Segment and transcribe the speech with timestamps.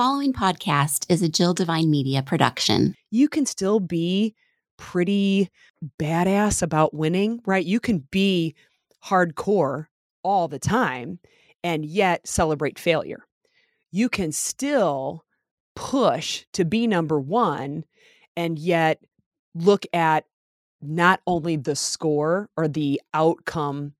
[0.00, 2.94] following podcast is a Jill Devine Media production.
[3.10, 4.34] You can still be
[4.78, 5.50] pretty
[6.00, 7.66] badass about winning, right?
[7.66, 8.54] You can be
[9.04, 9.88] hardcore
[10.22, 11.18] all the time
[11.62, 13.26] and yet celebrate failure.
[13.92, 15.26] You can still
[15.76, 17.84] push to be number one
[18.38, 19.02] and yet
[19.54, 20.24] look at
[20.80, 23.92] not only the score or the outcome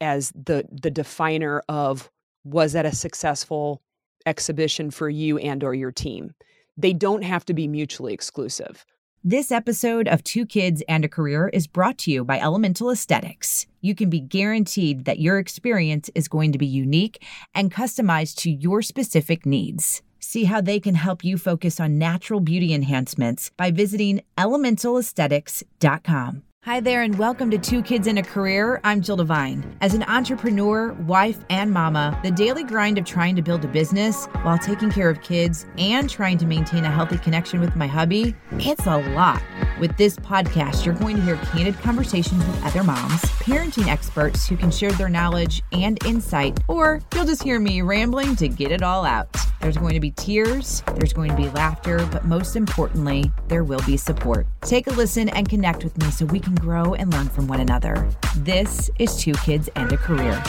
[0.00, 2.08] as the the definer of
[2.44, 3.82] was that a successful
[4.28, 6.34] exhibition for you and or your team
[6.76, 8.84] they don't have to be mutually exclusive
[9.24, 13.66] this episode of Two Kids and a Career is brought to you by Elemental Aesthetics.
[13.80, 18.50] You can be guaranteed that your experience is going to be unique and customized to
[18.50, 20.02] your specific needs.
[20.20, 26.42] See how they can help you focus on natural beauty enhancements by visiting elementalaesthetics.com.
[26.64, 28.80] Hi there, and welcome to Two Kids in a Career.
[28.82, 29.76] I'm Jill Devine.
[29.80, 34.26] As an entrepreneur, wife, and mama, the daily grind of trying to build a business
[34.42, 38.34] while taking care of kids and trying to maintain a healthy connection with my hubby,
[38.54, 39.40] it's a lot.
[39.78, 44.56] With this podcast, you're going to hear candid conversations with other moms, parenting experts who
[44.56, 48.82] can share their knowledge and insight, or you'll just hear me rambling to get it
[48.82, 49.28] all out.
[49.60, 53.80] There's going to be tears, there's going to be laughter, but most importantly, there will
[53.86, 54.46] be support.
[54.62, 57.60] Take a listen and connect with me so we can grow and learn from one
[57.60, 58.08] another.
[58.36, 60.42] This is Two Kids and a Career.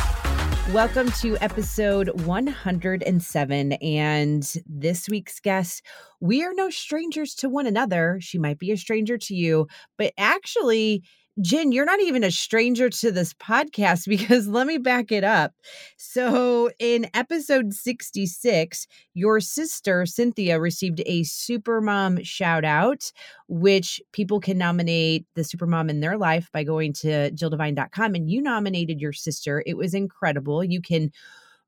[0.74, 3.74] Welcome to episode 107.
[3.74, 5.82] And this week's guest,
[6.20, 8.20] we are no strangers to one another.
[8.22, 11.04] She might be a stranger to you, but actually,
[11.42, 15.54] Jen, you're not even a stranger to this podcast because let me back it up.
[15.98, 23.12] So, in episode 66, your sister Cynthia received a Supermom shout out,
[23.48, 28.16] which people can nominate the Supermom in their life by going to jilldevine.com.
[28.16, 29.64] And you nominated your sister.
[29.66, 30.64] It was incredible.
[30.64, 31.12] You can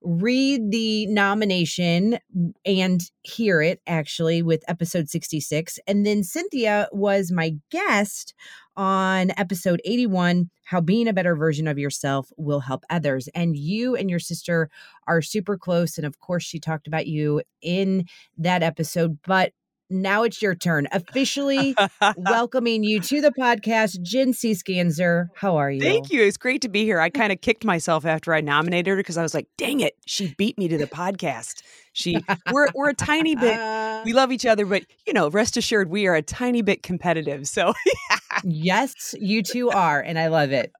[0.03, 2.17] read the nomination
[2.65, 5.79] and hear it actually with episode 66.
[5.87, 8.33] And then Cynthia was my guest
[8.75, 13.29] on episode 81 How Being a Better Version of Yourself Will Help Others.
[13.35, 14.69] And you and your sister
[15.07, 15.97] are super close.
[15.97, 18.05] And of course, she talked about you in
[18.37, 19.19] that episode.
[19.25, 19.53] But
[19.91, 20.87] now it's your turn.
[20.91, 21.75] Officially
[22.17, 24.51] welcoming you to the podcast, Jen C.
[24.53, 25.27] Scanzer.
[25.35, 25.81] How are you?
[25.81, 26.23] Thank you.
[26.23, 26.99] It's great to be here.
[26.99, 29.95] I kind of kicked myself after I nominated her because I was like, dang it,
[30.05, 31.61] she beat me to the podcast.
[31.93, 33.59] She we're we're a tiny bit
[34.05, 37.47] we love each other, but you know, rest assured we are a tiny bit competitive.
[37.47, 37.73] So
[38.43, 40.71] Yes, you two are, and I love it.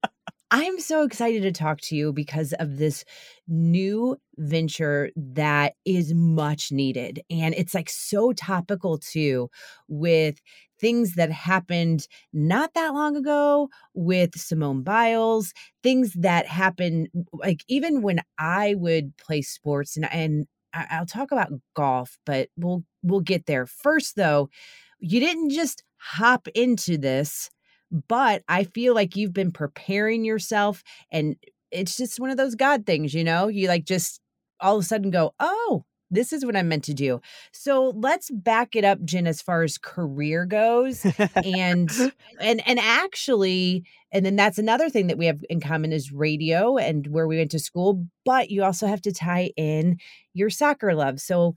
[0.54, 3.06] I'm so excited to talk to you because of this
[3.48, 7.22] new venture that is much needed.
[7.30, 9.50] And it's like so topical too
[9.88, 10.42] with
[10.80, 15.54] things that happened not that long ago with Simone Biles,
[15.84, 21.52] things that happened like even when I would play sports and and I'll talk about
[21.76, 23.66] golf, but we'll we'll get there.
[23.68, 24.50] First though,
[25.00, 27.50] you didn't just hop into this
[27.92, 31.36] but I feel like you've been preparing yourself and
[31.72, 33.48] it's just one of those God things, you know?
[33.48, 34.20] You like just
[34.60, 37.22] all of a sudden go, oh, this is what I'm meant to do.
[37.54, 41.06] So let's back it up, Jen, as far as career goes.
[41.36, 41.90] and
[42.40, 46.78] and and actually, and then that's another thing that we have in common is radio
[46.78, 49.98] and where we went to school, but you also have to tie in
[50.34, 51.20] your soccer love.
[51.20, 51.56] So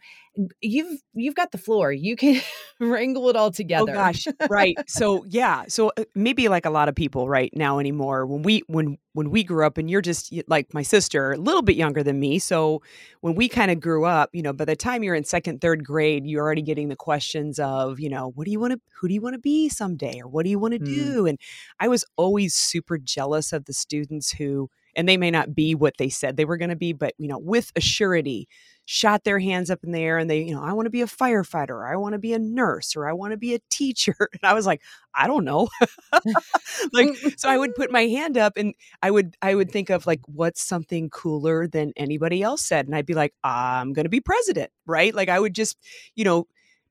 [0.61, 1.93] you've you've got the floor.
[1.93, 2.41] You can
[2.81, 3.93] wrangle it all oh, together.
[3.93, 4.77] Oh gosh, right.
[4.87, 8.27] So yeah, so uh, maybe like a lot of people right now anymore.
[8.27, 11.63] When we when when we grew up, and you're just like my sister, a little
[11.63, 12.41] bit younger than me.
[12.41, 12.83] So
[13.21, 15.85] when we kind of grew up, you know, by the time you're in second, third
[15.85, 19.07] grade, you're already getting the questions of, you know, what do you want to, who
[19.07, 20.87] do you want to be someday, or what do you want to mm.
[20.87, 21.27] do?
[21.27, 21.39] And
[21.79, 25.97] I was always super jealous of the students who and they may not be what
[25.99, 28.49] they said they were going to be, but you know, with a surety,
[28.87, 31.01] shot their hands up in the air and they, you know, I want to be
[31.01, 33.61] a firefighter, or I want to be a nurse, or I want to be a
[33.71, 34.15] teacher.
[34.35, 34.83] And I was like,
[35.15, 35.69] I don't know.
[36.93, 40.07] like so I would put my hand up and I would I would think of
[40.07, 42.87] like what's something cooler than anybody else said.
[42.87, 45.15] And I'd be like, I'm gonna be president, right?
[45.15, 45.79] Like I would just,
[46.15, 46.47] you know,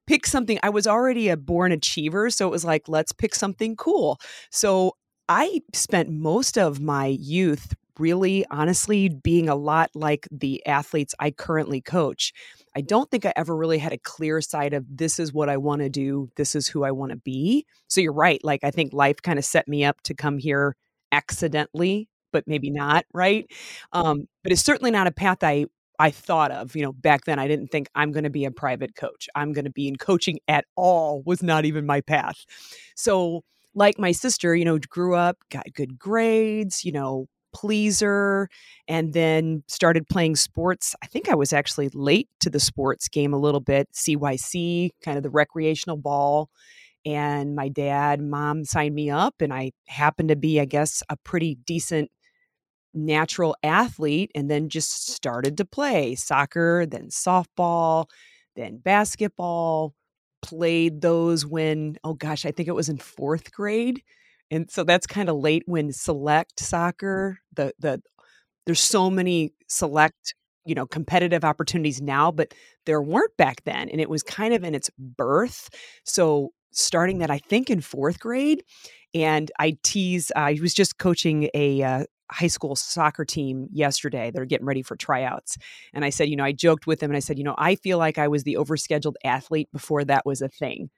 [0.08, 0.60] pick something.
[0.64, 2.30] I was already a born achiever.
[2.30, 4.20] So it was like, let's pick something cool.
[4.52, 4.96] So
[5.30, 11.32] I spent most of my youth really honestly being a lot like the athletes I
[11.32, 12.34] currently coach.
[12.76, 15.58] I don't think I ever really had a clear side of this is what I
[15.58, 17.66] want to do, this is who I want to be.
[17.88, 18.44] So you're right.
[18.44, 20.76] Like I think life kind of set me up to come here
[21.12, 23.46] accidentally, but maybe not, right?
[23.92, 25.68] Um, but it's certainly not a path I
[26.00, 28.52] I thought of, you know, back then I didn't think I'm going to be a
[28.52, 29.30] private coach.
[29.36, 32.46] I'm going to be in coaching at all was not even my path.
[32.96, 33.44] So
[33.76, 38.50] like my sister, you know, grew up, got good grades, you know, pleaser
[38.88, 40.96] and then started playing sports.
[41.04, 45.18] I think I was actually late to the sports game a little bit, CYC, kind
[45.18, 46.50] of the recreational ball.
[47.06, 51.18] And my dad, mom signed me up, and I happened to be, I guess, a
[51.18, 52.12] pretty decent
[52.94, 58.06] natural athlete and then just started to play soccer, then softball,
[58.56, 59.94] then basketball.
[60.44, 64.04] Played those when, oh gosh, I think it was in fourth grade.
[64.52, 68.02] And so that's kind of late when select soccer, the the
[68.66, 70.36] there's so many select,
[70.66, 72.54] you know, competitive opportunities now, but
[72.86, 73.90] there weren't back then.
[73.90, 75.70] And it was kind of in its birth.
[76.06, 78.64] So starting that, I think in fourth grade.
[79.14, 84.32] And I tease, I was just coaching a uh, high school soccer team yesterday.
[84.34, 85.58] They're getting ready for tryouts.
[85.94, 87.76] And I said, you know, I joked with them and I said, you know, I
[87.76, 90.90] feel like I was the overscheduled athlete before that was a thing.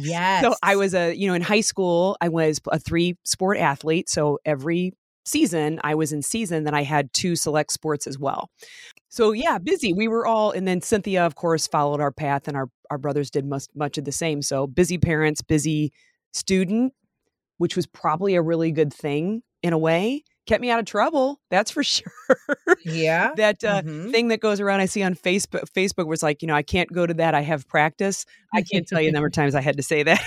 [0.00, 0.42] yes.
[0.52, 4.08] So I was a, you know, in high school, I was a three sport athlete.
[4.08, 4.92] So every
[5.24, 8.50] season I was in season, then I had two select sports as well.
[9.08, 9.92] So yeah, busy.
[9.92, 13.30] We were all, and then Cynthia, of course, followed our path, and our our brothers
[13.30, 14.42] did much much of the same.
[14.42, 15.92] So busy parents, busy
[16.32, 16.92] student,
[17.58, 21.40] which was probably a really good thing in a way kept me out of trouble
[21.50, 22.10] that's for sure.
[22.84, 24.10] Yeah that uh, mm-hmm.
[24.10, 26.92] thing that goes around i see on facebook facebook was like you know i can't
[26.92, 28.24] go to that i have practice.
[28.54, 30.20] I can't tell you the number of times i had to say that.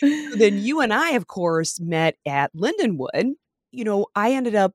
[0.36, 3.32] Then you and i of course met at lindenwood.
[3.72, 4.74] You know i ended up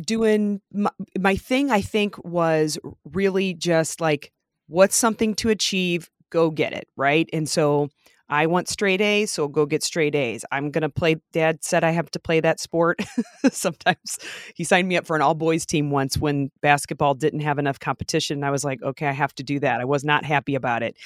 [0.00, 4.32] doing my, my thing i think was really just like
[4.68, 6.10] what's something to achieve?
[6.30, 7.28] Go get it right?
[7.32, 7.88] And so
[8.28, 10.44] I want straight A's, so go get straight A's.
[10.52, 11.16] I'm going to play.
[11.32, 13.00] Dad said I have to play that sport.
[13.50, 14.18] Sometimes
[14.54, 17.80] he signed me up for an all boys team once when basketball didn't have enough
[17.80, 18.44] competition.
[18.44, 19.80] I was like, okay, I have to do that.
[19.80, 20.96] I was not happy about it.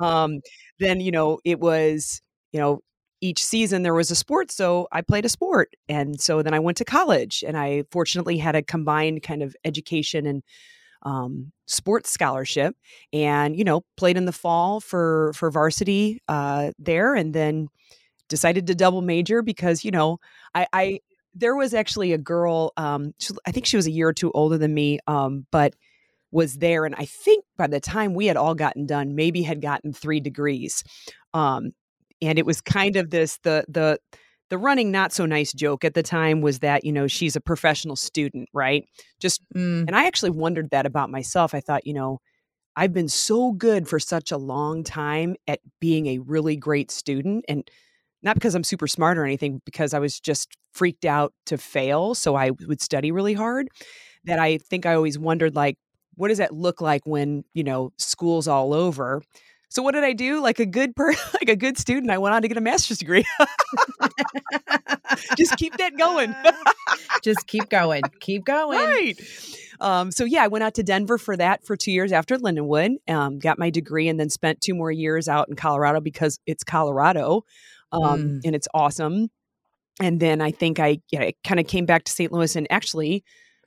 [0.00, 0.40] Um,
[0.80, 2.20] then, you know, it was,
[2.52, 2.80] you know,
[3.20, 4.50] each season there was a sport.
[4.50, 5.74] So I played a sport.
[5.88, 9.56] And so then I went to college and I fortunately had a combined kind of
[9.64, 10.42] education and
[11.04, 12.76] um, sports scholarship
[13.12, 17.68] and you know played in the fall for for varsity uh, there and then
[18.28, 20.18] decided to double major because you know
[20.54, 21.00] I, I
[21.34, 24.30] there was actually a girl um, she, I think she was a year or two
[24.32, 25.74] older than me um, but
[26.30, 29.60] was there and I think by the time we had all gotten done maybe had
[29.60, 30.82] gotten three degrees
[31.32, 31.72] um,
[32.20, 33.98] and it was kind of this the the
[34.54, 37.40] the running not so nice joke at the time was that you know she's a
[37.40, 38.84] professional student right?
[39.18, 39.80] Just mm.
[39.80, 41.54] and i actually wondered that about myself.
[41.54, 42.20] I thought you know
[42.76, 47.44] i've been so good for such a long time at being a really great student
[47.48, 47.68] and
[48.22, 52.14] not because i'm super smart or anything because i was just freaked out to fail
[52.14, 53.66] so i would study really hard
[54.24, 55.76] that i think i always wondered like
[56.14, 59.20] what does that look like when you know school's all over
[59.74, 60.40] so what did I do?
[60.40, 62.98] Like a good per like a good student, I went on to get a master's
[62.98, 63.24] degree.
[65.36, 66.32] Just keep that going.
[67.24, 68.02] Just keep going.
[68.20, 68.78] Keep going.
[68.78, 69.20] Right.
[69.80, 72.98] Um, so yeah, I went out to Denver for that for two years after Lindenwood,
[73.08, 76.62] um, got my degree, and then spent two more years out in Colorado because it's
[76.62, 77.42] Colorado,
[77.90, 78.40] um, mm.
[78.44, 79.28] and it's awesome.
[80.00, 82.30] And then I think I, you know, kind of came back to St.
[82.30, 83.24] Louis, and actually,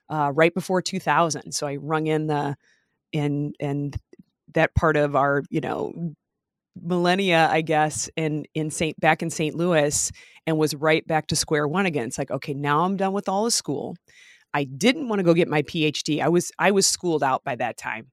[0.10, 1.52] uh, right before 2000.
[1.52, 2.56] So I rung in the
[3.12, 3.98] in and
[4.54, 6.14] that part of our you know
[6.80, 10.12] millennia i guess in in st back in st louis
[10.46, 12.08] and was right back to square one again.
[12.08, 13.96] It's like okay now i'm done with all the school.
[14.54, 17.56] I didn't want to go get my phd i was i was schooled out by
[17.56, 18.08] that time.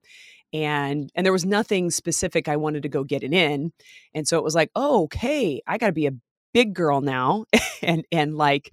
[0.52, 3.72] And and there was nothing specific i wanted to go get it in.
[4.14, 6.12] And so it was like oh, okay i got to be a
[6.52, 7.44] big girl now.
[7.82, 8.70] And and like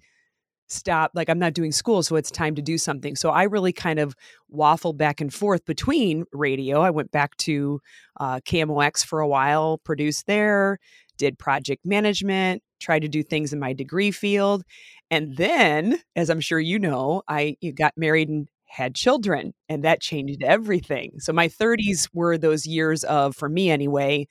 [0.71, 3.15] stop like i'm not doing school so it's time to do something.
[3.15, 4.15] So i really kind of
[4.53, 6.81] waffled back and forth between radio.
[6.81, 7.81] I went back to
[8.19, 10.79] uh, kmox for a while produced there
[11.17, 14.63] did project management tried to do things in my degree field
[15.11, 19.99] and then as i'm sure you know i got married and had children and that
[19.99, 21.19] changed everything.
[21.19, 24.27] So my 30s were those years of for me anyway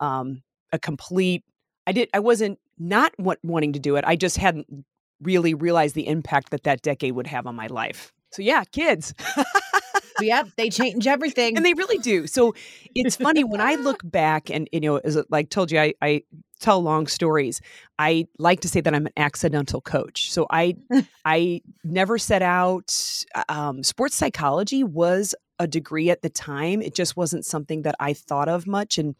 [0.00, 0.42] um,
[0.72, 1.44] a complete
[1.86, 4.66] i did i wasn't not wanting to do it i just hadn't
[5.22, 8.12] really realize the impact that that decade would have on my life.
[8.30, 9.14] So yeah, kids.
[10.20, 12.26] yeah, they change everything, and they really do.
[12.26, 12.54] So
[12.94, 16.22] it's funny when I look back, and you know, as like told you, I, I
[16.60, 17.60] tell long stories.
[17.98, 20.30] I like to say that I'm an accidental coach.
[20.30, 20.76] So I
[21.24, 22.94] I never set out.
[23.48, 26.82] Um, sports psychology was a degree at the time.
[26.82, 29.16] It just wasn't something that I thought of much, and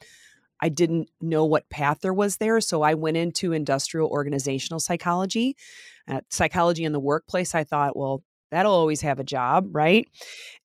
[0.63, 2.61] I didn't know what path there was there.
[2.61, 5.57] So I went into industrial organizational psychology,
[6.09, 7.55] uh, psychology in the workplace.
[7.55, 10.07] I thought, well, that'll always have a job, right?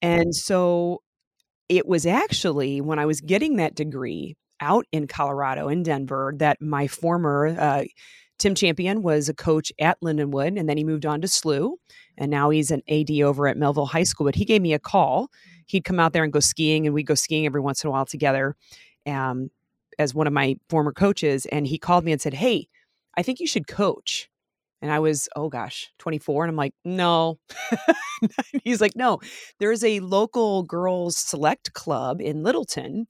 [0.01, 1.01] And so
[1.69, 6.61] it was actually when I was getting that degree out in Colorado, in Denver, that
[6.61, 7.83] my former uh,
[8.37, 11.73] Tim Champion was a coach at Lindenwood, and then he moved on to SLU,
[12.17, 14.25] and now he's an AD over at Mehlville High School.
[14.25, 15.29] But he gave me a call.
[15.67, 17.91] He'd come out there and go skiing, and we'd go skiing every once in a
[17.91, 18.55] while together.
[19.05, 19.49] Um,
[19.97, 22.67] as one of my former coaches, and he called me and said, "Hey,
[23.15, 24.29] I think you should coach."
[24.85, 26.43] And I was, oh gosh, 24.
[26.43, 27.39] And I'm like, no.
[28.63, 29.19] He's like, no,
[29.59, 33.07] there's a local girls select club in Littleton.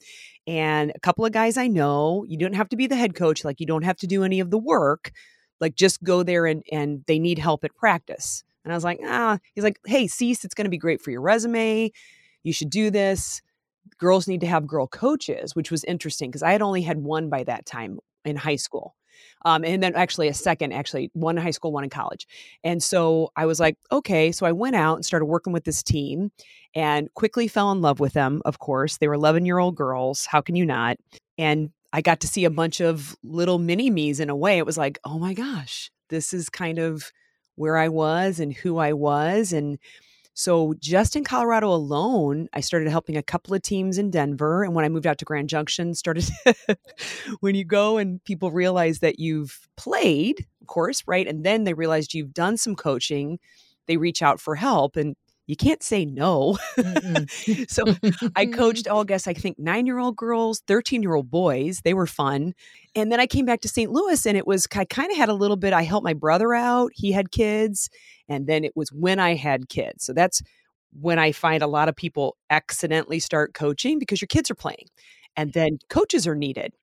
[0.48, 3.44] And a couple of guys I know, you don't have to be the head coach.
[3.44, 5.12] Like, you don't have to do any of the work.
[5.60, 8.46] Like, just go there and, and they need help at practice.
[8.63, 10.46] And I was like, ah, he's like, hey, cease.
[10.46, 11.91] It's going to be great for your resume.
[12.44, 13.41] You should do this.
[13.98, 17.27] Girls need to have girl coaches, which was interesting because I had only had one
[17.27, 18.96] by that time in high school.
[19.43, 22.27] Um, and then actually a second, actually one in high school, one in college.
[22.63, 24.31] And so I was like, okay.
[24.31, 26.31] So I went out and started working with this team
[26.74, 28.98] and quickly fell in love with them, of course.
[28.98, 30.25] They were 11 year old girls.
[30.25, 30.98] How can you not?
[31.38, 34.57] And I got to see a bunch of little mini me's in a way.
[34.57, 37.12] It was like, oh my gosh, this is kind of
[37.55, 39.53] where I was and who I was.
[39.53, 39.79] And
[40.38, 44.65] so just in Colorado alone, I started helping a couple of teams in Denver.
[44.65, 46.30] And when I moved out to Grand Junction, started
[47.39, 51.25] when you go and people realize that you've played, of course, right?
[51.25, 53.39] And then they realized you've done some coaching,
[53.88, 54.98] they reach out for help.
[54.98, 55.15] And
[55.48, 56.58] you can't say no.
[57.68, 57.86] so
[58.36, 61.80] I coached, oh, I guess I think nine year old girls, 13 year old boys.
[61.86, 62.56] They were fun.
[62.94, 63.89] And then I came back to St.
[63.89, 66.54] Louis and it was, I kind of had a little bit, I helped my brother
[66.54, 66.92] out.
[66.94, 67.89] He had kids.
[68.27, 70.05] And then it was when I had kids.
[70.05, 70.41] So that's
[71.00, 74.88] when I find a lot of people accidentally start coaching because your kids are playing.
[75.36, 75.60] And mm-hmm.
[75.60, 76.74] then coaches are needed.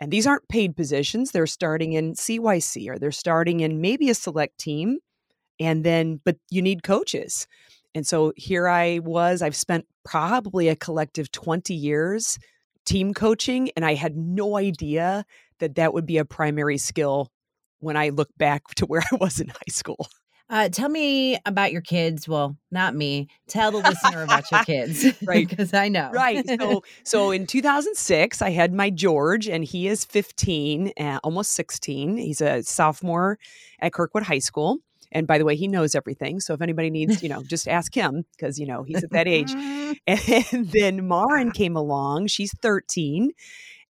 [0.00, 1.30] And these aren't paid positions.
[1.30, 4.98] They're starting in CYC or they're starting in maybe a select team.
[5.60, 7.46] And then, but you need coaches.
[7.94, 12.38] And so here I was, I've spent probably a collective 20 years
[12.84, 15.24] team coaching, and I had no idea
[15.60, 17.30] that that would be a primary skill
[17.78, 20.08] when I look back to where I was in high school.
[20.50, 22.28] Uh, tell me about your kids.
[22.28, 23.28] Well, not me.
[23.48, 25.48] Tell the listener about your kids, right?
[25.48, 26.10] Because I know.
[26.12, 26.46] right.
[26.60, 32.18] So, so in 2006, I had my George, and he is 15, uh, almost 16.
[32.18, 33.38] He's a sophomore
[33.80, 34.78] at Kirkwood High School.
[35.12, 36.40] And by the way, he knows everything.
[36.40, 39.28] So if anybody needs, you know, just ask him because, you know, he's at that
[39.28, 39.52] age.
[40.06, 42.26] and then Marin came along.
[42.26, 43.30] She's 13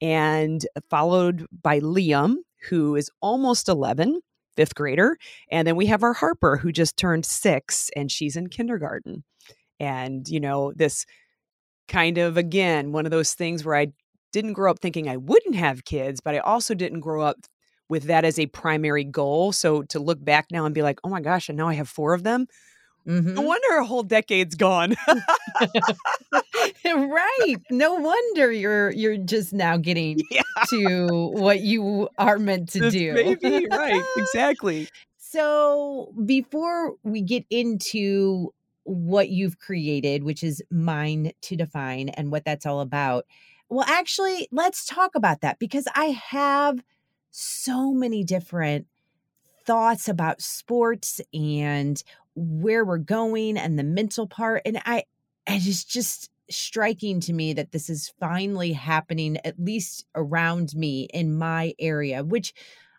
[0.02, 2.36] and followed by Liam,
[2.68, 4.20] who is almost 11,
[4.56, 5.16] fifth grader.
[5.50, 9.24] And then we have our Harper, who just turned six and she's in kindergarten.
[9.80, 11.04] And, you know, this
[11.88, 13.88] kind of, again, one of those things where I
[14.32, 17.36] didn't grow up thinking I wouldn't have kids, but I also didn't grow up
[17.88, 19.52] with that as a primary goal.
[19.52, 21.88] So to look back now and be like, oh my gosh, and now I have
[21.88, 22.46] four of them.
[23.06, 23.34] Mm-hmm.
[23.34, 24.94] No wonder a whole decade's gone.
[26.84, 27.56] right.
[27.70, 30.42] No wonder you're you're just now getting yeah.
[30.70, 33.12] to what you are meant to do.
[33.14, 34.02] Maybe right.
[34.16, 34.88] Exactly.
[35.16, 38.52] So before we get into
[38.84, 43.26] what you've created, which is mine to define and what that's all about.
[43.68, 46.82] Well, actually, let's talk about that because I have
[47.30, 48.86] so many different
[49.64, 52.02] thoughts about sports and
[52.34, 55.04] where we're going and the mental part and i
[55.46, 61.08] it is just striking to me that this is finally happening at least around me
[61.12, 62.52] in my area which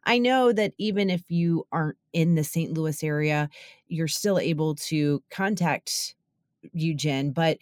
[0.05, 3.49] i know that even if you aren't in the st louis area
[3.87, 6.15] you're still able to contact
[6.71, 7.57] you jen but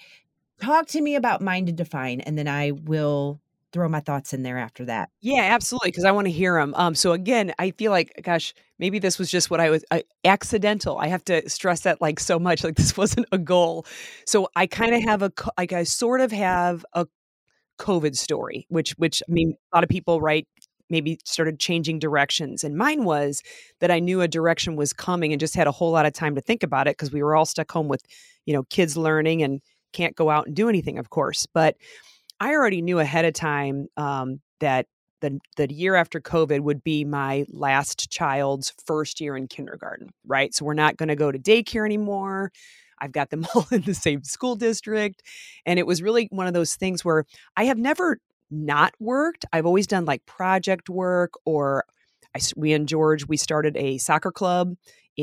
[0.62, 3.40] talk to me about mind to define and then i will
[3.72, 5.10] throw my thoughts in there after that.
[5.22, 6.74] Yeah, absolutely, because I want to hear them.
[6.76, 10.00] Um, so again, I feel like, gosh, maybe this was just what I was uh,
[10.26, 10.98] accidental.
[10.98, 12.64] I have to stress that like so much.
[12.72, 13.86] Like this wasn't a goal.
[14.26, 17.08] So I kind of have a like I sort of have a
[17.80, 20.48] COVID story, which which I mean, a lot of people right
[20.92, 22.64] maybe started changing directions.
[22.64, 23.42] And mine was
[23.80, 26.36] that I knew a direction was coming and just had a whole lot of time
[26.36, 28.04] to think about it because we were all stuck home with,
[28.46, 29.62] you know, kids learning and
[29.94, 31.48] can't go out and do anything, of course.
[31.52, 31.78] But
[32.42, 34.88] I already knew ahead of time um, that
[35.22, 40.52] the, the year after COVID would be my last child's first year in kindergarten, right?
[40.52, 42.52] So we're not going to go to daycare anymore.
[43.00, 45.22] I've got them all in the same school district.
[45.68, 48.18] And it was really one of those things where I have never
[48.50, 49.46] not worked.
[49.54, 51.86] I've always done like project work or
[52.36, 54.74] I, we and George, we started a soccer club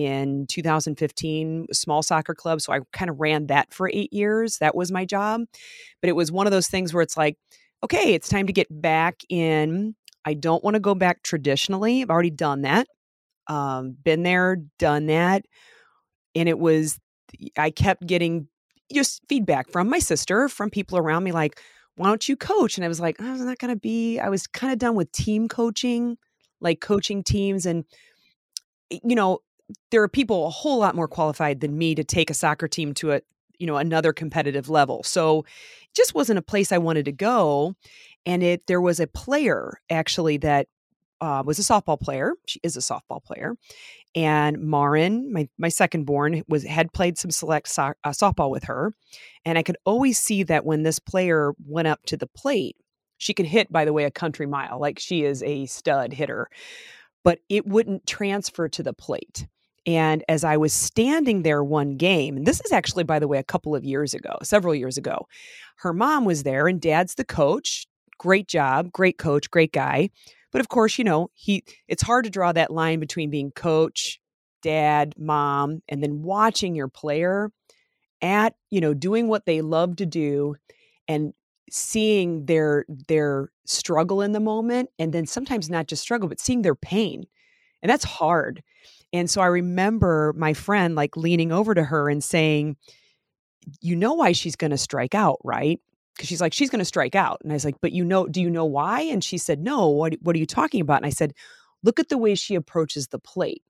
[0.05, 2.61] in 2015, small soccer club.
[2.61, 4.59] So I kind of ran that for eight years.
[4.59, 5.43] That was my job.
[6.01, 7.37] But it was one of those things where it's like,
[7.85, 9.95] okay, it's time to get back in.
[10.25, 12.03] I don't want to go back traditionally.
[12.03, 12.87] I've already done that.
[13.47, 15.45] Um, been there, done that.
[16.35, 16.99] And it was,
[17.57, 18.49] I kept getting
[18.93, 21.61] just feedback from my sister, from people around me, like,
[21.97, 22.77] why don't you coach?
[22.77, 24.79] And I was like, oh, I was not going to be, I was kind of
[24.79, 26.17] done with team coaching
[26.61, 27.85] like coaching teams and
[28.91, 29.39] you know
[29.91, 32.95] there are people a whole lot more qualified than me to take a soccer team
[32.95, 33.21] to a
[33.59, 35.03] you know another competitive level.
[35.03, 37.75] So it just wasn't a place i wanted to go
[38.27, 40.67] and it there was a player actually that
[41.21, 43.57] uh, was a softball player she is a softball player
[44.15, 48.65] and marin my, my second born was had played some select so- uh, softball with
[48.65, 48.93] her
[49.45, 52.77] and i could always see that when this player went up to the plate
[53.17, 56.49] she could hit by the way a country mile like she is a stud hitter
[57.25, 59.49] but it wouldn't transfer to the plate
[59.89, 63.39] and as I was standing there one game, and this is actually, by the way,
[63.39, 65.27] a couple of years ago, several years ago,
[65.77, 67.87] her mom was there and dad's the coach.
[68.19, 70.11] Great job, great coach, great guy.
[70.53, 74.21] But of course, you know, he it's hard to draw that line between being coach,
[74.63, 77.51] dad, mom, and then watching your player
[78.23, 80.57] at, you know, doing what they love to do
[81.09, 81.33] and
[81.71, 86.63] seeing their their struggle in the moment and then sometimes not just struggle but seeing
[86.63, 87.25] their pain.
[87.83, 88.63] And that's hard.
[89.13, 92.77] And so I remember my friend like leaning over to her and saying,
[93.81, 95.81] You know why she's going to strike out, right?
[96.15, 97.39] Because she's like, She's going to strike out.
[97.43, 99.03] And I was like, But you know, do you know why?
[99.03, 100.99] And she said, No, what, what are you talking about?
[100.99, 101.33] And I said,
[101.83, 103.63] Look at the way she approaches the plate.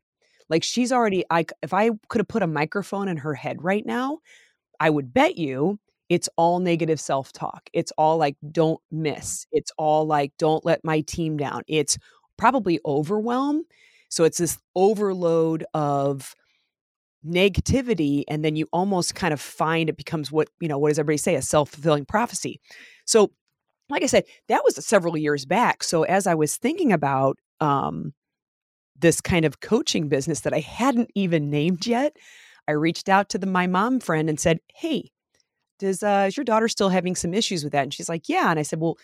[0.49, 3.85] Like she's already, I, if I could have put a microphone in her head right
[3.85, 4.21] now,
[4.80, 5.78] I would bet you
[6.09, 7.68] it's all negative self talk.
[7.73, 9.47] It's all like, don't miss.
[9.52, 11.62] It's all like, don't let my team down.
[11.68, 11.99] It's
[12.37, 13.64] probably overwhelm
[14.09, 16.35] so it's this overload of
[17.27, 20.99] negativity and then you almost kind of find it becomes what, you know, what does
[20.99, 22.61] everybody say a self-fulfilling prophecy.
[23.07, 23.33] So
[23.91, 25.83] like I said, that was several years back.
[25.83, 28.12] So as I was thinking about um
[28.99, 32.17] this kind of coaching business that I hadn't even named yet,
[32.67, 35.11] I reached out to the my mom friend and said, "Hey,
[35.79, 38.50] does uh, is your daughter still having some issues with that?" And she's like, "Yeah."
[38.50, 38.99] And I said, "Well,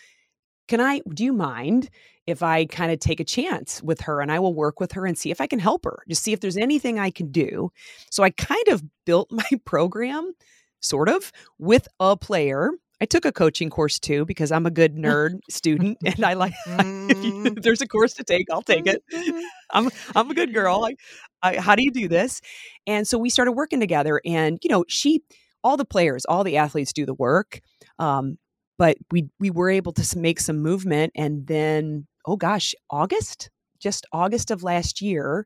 [0.67, 1.89] can I, do you mind
[2.27, 5.05] if I kind of take a chance with her and I will work with her
[5.05, 7.71] and see if I can help her, just see if there's anything I can do.
[8.09, 10.33] So I kind of built my program,
[10.79, 12.71] sort of, with a player.
[13.01, 16.53] I took a coaching course too because I'm a good nerd student and I like
[16.65, 19.03] if, you, if, there's a course to take, I'll take it.
[19.13, 19.39] Mm-hmm.
[19.71, 20.85] I'm I'm a good girl.
[20.85, 20.95] I,
[21.43, 22.39] I, how do you do this?
[22.87, 25.21] And so we started working together and you know, she
[25.61, 27.59] all the players, all the athletes do the work.
[27.99, 28.37] Um,
[28.77, 34.05] but we we were able to make some movement and then oh gosh august just
[34.11, 35.45] august of last year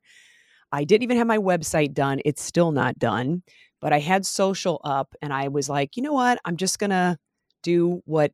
[0.72, 3.42] i didn't even have my website done it's still not done
[3.82, 6.39] but i had social up and i was like you know what?
[6.46, 7.18] I'm just gonna
[7.63, 8.32] do what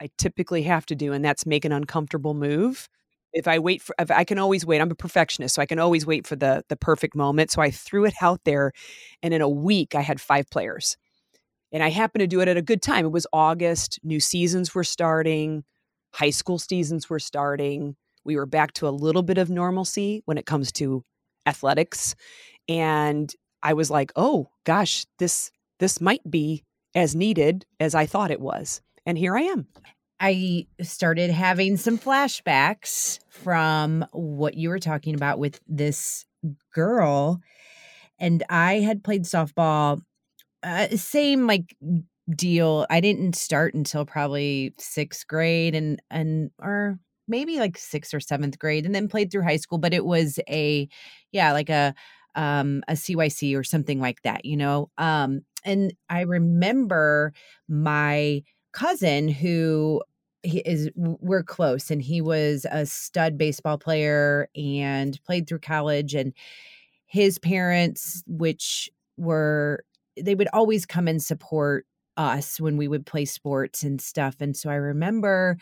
[0.00, 2.88] i typically have to do and that's make an uncomfortable move.
[3.32, 6.04] If i wait for i can always wait i'm a perfectionist so i can always
[6.04, 8.72] wait for the the perfect moment so i threw it out there
[9.22, 10.98] and in a week i had five players
[11.72, 13.06] and I happened to do it at a good time.
[13.06, 15.64] It was August, new seasons were starting,
[16.14, 17.96] high school seasons were starting.
[18.24, 21.04] We were back to a little bit of normalcy when it comes to
[21.46, 22.14] athletics.
[22.68, 23.32] And
[23.62, 28.40] I was like, "Oh gosh, this this might be as needed as I thought it
[28.40, 29.66] was." And here I am.
[30.20, 36.24] I started having some flashbacks from what you were talking about with this
[36.72, 37.40] girl.
[38.20, 40.02] And I had played softball
[40.62, 41.76] uh, same like
[42.36, 42.86] deal.
[42.90, 46.98] I didn't start until probably sixth grade and and or
[47.28, 49.78] maybe like sixth or seventh grade, and then played through high school.
[49.78, 50.88] But it was a
[51.32, 51.94] yeah, like a
[52.34, 54.90] um a CYC or something like that, you know.
[54.98, 57.32] Um, and I remember
[57.68, 60.02] my cousin who
[60.42, 66.14] he is we're close and he was a stud baseball player and played through college
[66.14, 66.32] and
[67.06, 69.84] his parents which were
[70.20, 74.36] they would always come and support us when we would play sports and stuff.
[74.40, 75.56] And so I remember,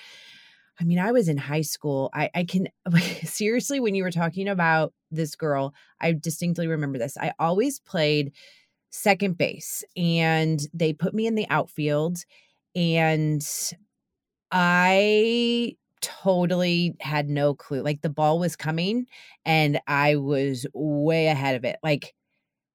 [0.81, 2.11] I mean, I was in high school.
[2.15, 2.69] I, I can
[3.25, 7.17] seriously, when you were talking about this girl, I distinctly remember this.
[7.17, 8.33] I always played
[8.91, 12.19] second base and they put me in the outfield
[12.75, 13.47] and
[14.51, 17.83] I totally had no clue.
[17.83, 19.07] Like the ball was coming
[19.45, 21.77] and I was way ahead of it.
[21.83, 22.15] Like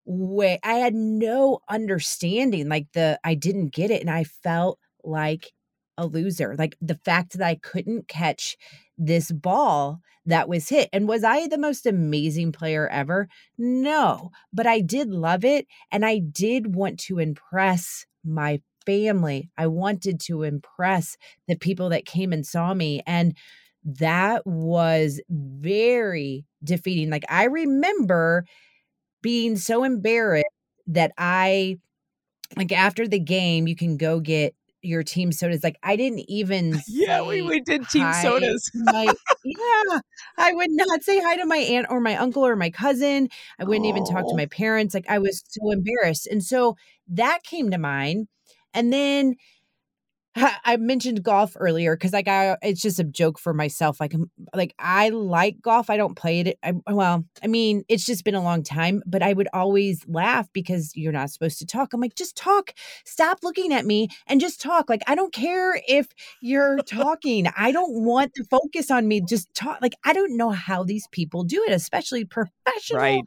[0.05, 2.69] way I had no understanding.
[2.69, 5.51] Like the I didn't get it and I felt like
[5.97, 6.55] a loser.
[6.57, 8.57] Like the fact that I couldn't catch
[8.97, 10.89] this ball that was hit.
[10.91, 13.27] And was I the most amazing player ever?
[13.57, 19.49] No, but I did love it and I did want to impress my family.
[19.57, 23.35] I wanted to impress the people that came and saw me and
[23.83, 27.11] that was very defeating.
[27.11, 28.45] Like I remember
[29.25, 30.45] being so embarrassed
[30.85, 31.79] that I
[32.55, 35.63] like after the game, you can go get your team sodas.
[35.63, 38.69] Like I didn't even yeah, we, we did team sodas.
[38.75, 39.05] my,
[39.43, 39.99] yeah,
[40.37, 43.29] I would not say hi to my aunt or my uncle or my cousin.
[43.57, 43.89] I wouldn't oh.
[43.89, 44.93] even talk to my parents.
[44.93, 48.27] Like I was so embarrassed, and so that came to mind.
[48.75, 49.37] And then
[50.37, 53.99] I mentioned golf earlier because like I, uh, it's just a joke for myself.
[53.99, 54.13] Like,
[54.53, 55.89] like I like golf.
[55.89, 56.59] I don't play it.
[56.61, 60.49] I, well, I mean, it's just been a long time, but I would always laugh
[60.51, 61.93] because you're not supposed to talk.
[61.93, 62.73] I'm like, just talk.
[63.05, 64.89] Stop looking at me and just talk.
[64.89, 66.07] Like, I don't care if
[66.41, 67.47] you're talking.
[67.57, 69.21] I don't want to focus on me.
[69.21, 69.79] Just talk.
[69.81, 73.01] Like, I don't know how these people do it, especially professional.
[73.01, 73.23] Right.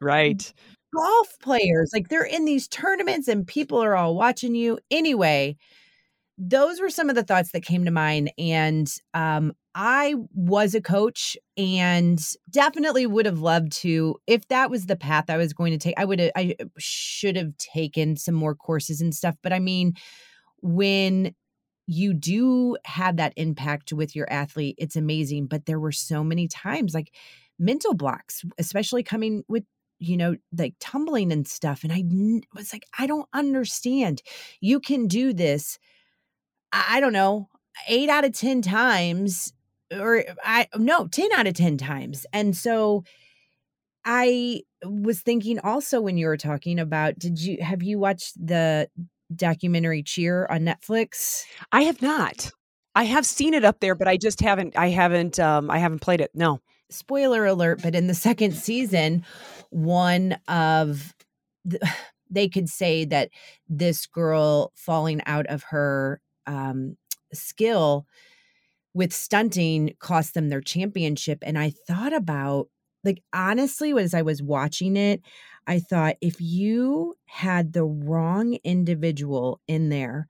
[0.00, 0.52] Right.
[0.94, 1.90] Golf players.
[1.92, 4.80] Like, they're in these tournaments and people are all watching you.
[4.90, 5.56] Anyway
[6.38, 8.32] those were some of the thoughts that came to mind.
[8.38, 14.86] And um, I was a coach and definitely would have loved to, if that was
[14.86, 18.36] the path I was going to take, I would have, I should have taken some
[18.36, 19.34] more courses and stuff.
[19.42, 19.94] But I mean,
[20.62, 21.34] when
[21.88, 25.46] you do have that impact with your athlete, it's amazing.
[25.46, 27.12] But there were so many times like
[27.58, 29.64] mental blocks, especially coming with
[30.00, 31.82] you know, like tumbling and stuff.
[31.82, 32.04] And I
[32.56, 34.22] was like, I don't understand.
[34.60, 35.76] You can do this
[36.72, 37.48] I don't know,
[37.88, 39.52] eight out of 10 times,
[39.92, 42.26] or I no, 10 out of 10 times.
[42.32, 43.04] And so
[44.04, 48.88] I was thinking also when you were talking about, did you have you watched the
[49.34, 51.44] documentary Cheer on Netflix?
[51.72, 52.50] I have not.
[52.94, 56.00] I have seen it up there, but I just haven't I haven't um I haven't
[56.00, 56.30] played it.
[56.34, 56.60] No.
[56.90, 59.24] Spoiler alert, but in the second season,
[59.70, 61.14] one of
[61.64, 61.78] the,
[62.30, 63.30] they could say that
[63.68, 66.98] this girl falling out of her um,
[67.34, 68.08] skill
[68.94, 71.38] with stunting cost them their championship.
[71.42, 72.68] And I thought about,
[73.04, 75.22] like, honestly, as I was watching it,
[75.66, 80.28] I thought if you had the wrong individual in there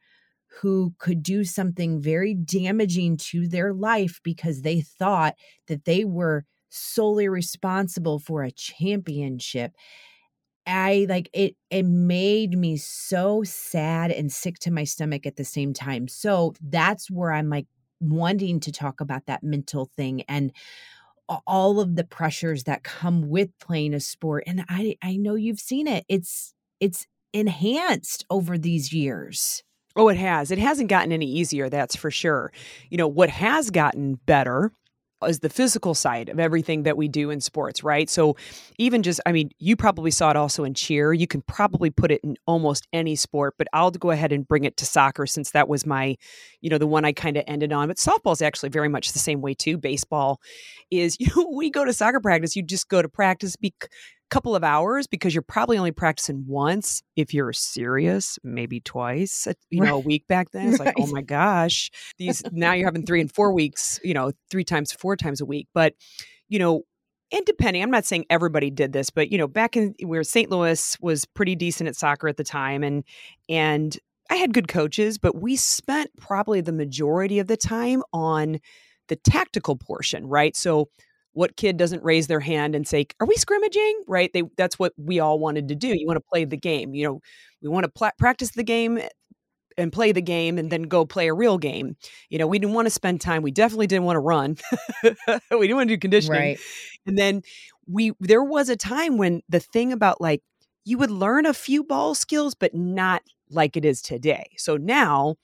[0.61, 5.37] who could do something very damaging to their life because they thought
[5.68, 9.72] that they were solely responsible for a championship
[10.68, 15.44] I like it it made me so sad and sick to my stomach at the
[15.44, 16.09] same time.
[16.09, 17.66] So that's where I'm like
[18.00, 20.52] wanting to talk about that mental thing and
[21.46, 25.61] all of the pressures that come with playing a sport and I I know you've
[25.61, 26.04] seen it.
[26.09, 29.62] It's it's enhanced over these years.
[29.96, 30.50] Oh, it has.
[30.50, 32.52] It hasn't gotten any easier, that's for sure.
[32.88, 34.72] You know, what has gotten better
[35.26, 38.09] is the physical side of everything that we do in sports, right?
[38.09, 38.37] So
[38.78, 41.12] even just I mean, you probably saw it also in cheer.
[41.12, 44.64] You can probably put it in almost any sport, but I'll go ahead and bring
[44.64, 46.16] it to soccer since that was my,
[46.61, 47.88] you know, the one I kind of ended on.
[47.88, 49.78] But softball is actually very much the same way too.
[49.78, 50.40] Baseball
[50.90, 53.74] is you know, we go to soccer practice, you just go to practice be
[54.31, 59.55] couple of hours because you're probably only practicing once if you're serious, maybe twice, uh,
[59.71, 60.69] you know, a week back then.
[60.69, 60.87] It's right.
[60.87, 64.64] like, oh my gosh, these now you're having three and four weeks, you know, three
[64.64, 65.69] times, four times a week.
[65.75, 65.95] But,
[66.49, 66.83] you know,
[67.31, 70.51] and depending, I'm not saying everybody did this, but you know, back in where St.
[70.51, 73.05] Louis was pretty decent at soccer at the time, and
[73.49, 73.99] and
[74.31, 78.61] I had good coaches, but we spent probably the majority of the time on
[79.09, 80.55] the tactical portion, right?
[80.55, 80.88] So
[81.33, 84.33] what kid doesn't raise their hand and say, "Are we scrimmaging?" Right?
[84.33, 85.88] They that's what we all wanted to do.
[85.88, 86.95] You want to play the game.
[86.95, 87.21] You know,
[87.62, 89.09] we want to pl- practice the game eh,
[89.77, 91.97] and play the game and then go play a real game.
[92.31, 93.43] You know, we didn't want to spend time.
[93.43, 94.57] We definitely didn't want to run.
[95.03, 96.41] we didn't want to do conditioning.
[96.41, 96.61] Right.
[97.07, 97.43] And then
[97.87, 100.43] we there was a time when the thing about like
[100.85, 104.51] you would learn a few ball skills but not like it is today.
[104.57, 105.37] So now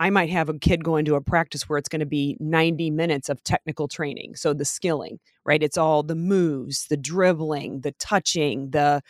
[0.00, 2.90] I might have a kid go into a practice where it's going to be 90
[2.90, 4.34] minutes of technical training.
[4.34, 5.62] So the skilling, right?
[5.62, 9.02] It's all the moves, the dribbling, the touching, the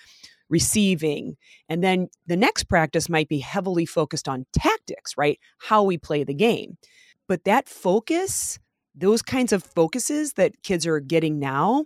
[0.48, 1.36] receiving.
[1.68, 5.38] And then the next practice might be heavily focused on tactics, right?
[5.58, 6.76] How we play the game.
[7.28, 8.58] But that focus,
[8.92, 11.84] those kinds of focuses that kids are getting now,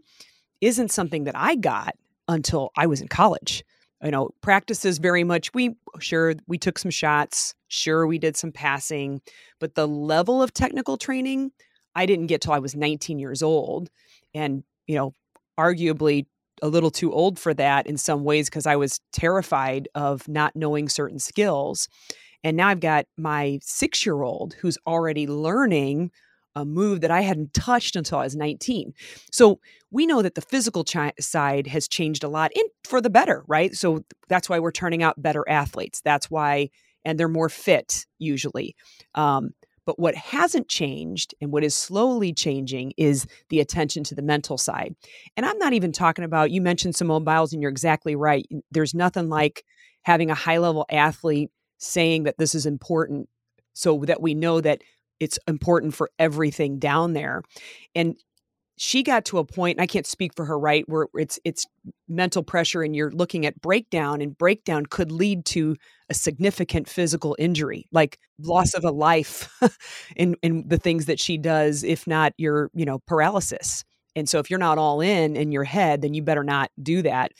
[0.62, 1.94] isn't something that I got
[2.26, 3.64] until I was in college
[4.04, 5.52] you know practices very much.
[5.54, 7.54] We sure we took some shots.
[7.68, 9.20] Sure we did some passing
[9.64, 11.50] but the level of technical training
[11.96, 13.88] i didn't get till i was 19 years old
[14.34, 15.12] and you know
[15.58, 16.26] arguably
[16.62, 20.54] a little too old for that in some ways because i was terrified of not
[20.54, 21.88] knowing certain skills.
[22.44, 26.10] And now i've got my six year old who's already learning
[26.56, 28.92] a move that I hadn't touched until I was 19.
[29.32, 33.10] So we know that the physical chi- side has changed a lot and for the
[33.10, 33.74] better, right?
[33.74, 36.00] So that's why we're turning out better athletes.
[36.04, 36.70] That's why,
[37.04, 38.76] and they're more fit usually.
[39.14, 39.50] Um,
[39.86, 44.56] but what hasn't changed and what is slowly changing is the attention to the mental
[44.56, 44.94] side.
[45.36, 48.46] And I'm not even talking about, you mentioned Simone Biles, and you're exactly right.
[48.70, 49.64] There's nothing like
[50.02, 53.28] having a high level athlete saying that this is important
[53.74, 54.82] so that we know that
[55.20, 57.42] it's important for everything down there.
[57.94, 58.16] And
[58.76, 61.64] she got to a point, and I can't speak for her, right, where it's it's
[62.08, 65.76] mental pressure and you're looking at breakdown, and breakdown could lead to
[66.10, 69.48] a significant physical injury, like loss of a life
[70.16, 73.84] in in the things that she does, if not your, you know, paralysis.
[74.16, 77.02] And so if you're not all in in your head, then you better not do
[77.02, 77.32] that.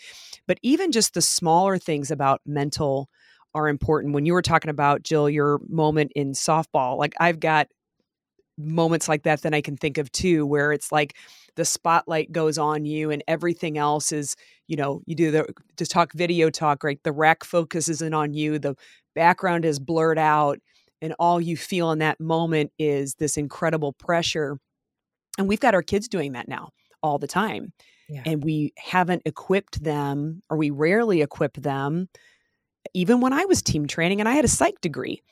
[0.47, 3.09] But even just the smaller things about mental
[3.55, 4.15] are important.
[4.15, 7.69] When you were talking about Jill, your moment in softball, like I've got
[8.57, 11.17] moments like that that I can think of too, where it's like
[11.57, 14.37] the spotlight goes on you and everything else is,
[14.69, 17.01] you know, you do the to talk video talk, right?
[17.03, 18.77] The rack focuses in on you, the
[19.15, 20.59] background is blurred out,
[21.03, 24.59] and all you feel in that moment is this incredible pressure.
[25.37, 26.71] And we've got our kids doing that now
[27.03, 27.73] all the time.
[28.09, 28.23] Yeah.
[28.27, 32.09] And we haven't equipped them, or we rarely equip them,
[32.93, 35.23] even when I was team training and I had a psych degree,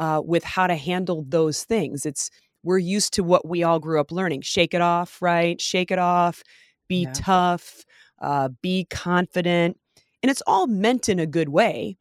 [0.00, 2.04] uh, with how to handle those things.
[2.04, 2.30] It's
[2.64, 5.60] we're used to what we all grew up learning shake it off, right?
[5.60, 6.42] Shake it off,
[6.88, 7.12] be yeah.
[7.14, 7.84] tough,
[8.20, 9.78] uh, be confident.
[10.22, 11.96] And it's all meant in a good way.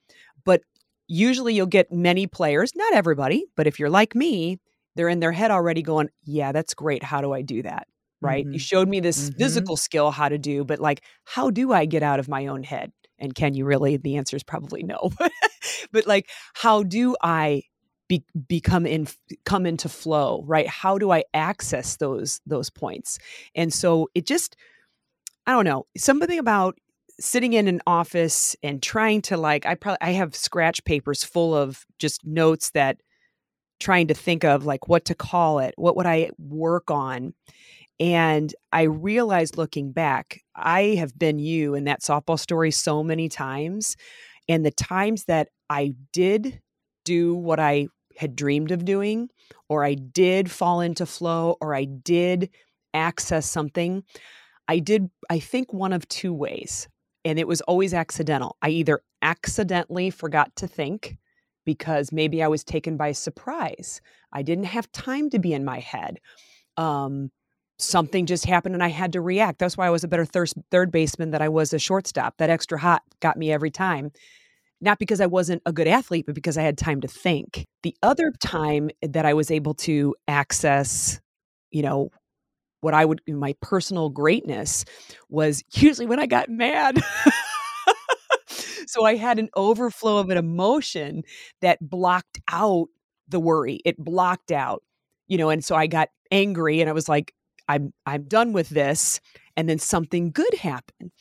[0.45, 0.61] But
[1.07, 4.59] usually you'll get many players, not everybody, but if you're like me,
[4.95, 7.03] they're in their head already going, yeah, that's great.
[7.03, 7.87] How do I do that?
[8.21, 8.43] Right.
[8.43, 8.53] Mm-hmm.
[8.53, 9.37] You showed me this mm-hmm.
[9.39, 12.63] physical skill, how to do, but like, how do I get out of my own
[12.63, 12.91] head?
[13.19, 13.97] And can you really?
[13.97, 15.11] The answer is probably no.
[15.91, 17.63] but like, how do I
[18.09, 19.07] be, become in
[19.45, 23.19] come into flow right how do i access those those points
[23.55, 24.57] and so it just
[25.45, 26.75] i don't know something about
[27.19, 31.55] sitting in an office and trying to like i probably i have scratch papers full
[31.55, 32.97] of just notes that
[33.79, 37.33] trying to think of like what to call it what would i work on
[37.99, 43.29] and i realized looking back i have been you in that softball story so many
[43.29, 43.95] times
[44.47, 46.61] and the times that i did
[47.05, 47.87] do what i
[48.19, 49.29] had dreamed of doing,
[49.69, 52.49] or I did fall into flow, or I did
[52.93, 54.03] access something,
[54.67, 56.89] I did, I think, one of two ways.
[57.23, 58.57] And it was always accidental.
[58.61, 61.17] I either accidentally forgot to think
[61.65, 64.01] because maybe I was taken by surprise.
[64.33, 66.19] I didn't have time to be in my head.
[66.75, 67.31] Um,
[67.79, 69.59] something just happened and I had to react.
[69.59, 72.37] That's why I was a better third, third baseman than I was a shortstop.
[72.37, 74.11] That extra hot got me every time
[74.81, 77.65] not because I wasn't a good athlete, but because I had time to think.
[77.83, 81.19] The other time that I was able to access,
[81.71, 82.09] you know,
[82.81, 84.85] what I would, my personal greatness
[85.29, 87.01] was usually when I got mad.
[88.87, 91.23] so I had an overflow of an emotion
[91.61, 92.87] that blocked out
[93.27, 93.81] the worry.
[93.83, 94.81] It blocked out,
[95.27, 97.33] you know, and so I got angry and I was like,
[97.69, 99.21] I'm I'm done with this.
[99.55, 101.11] And then something good happened.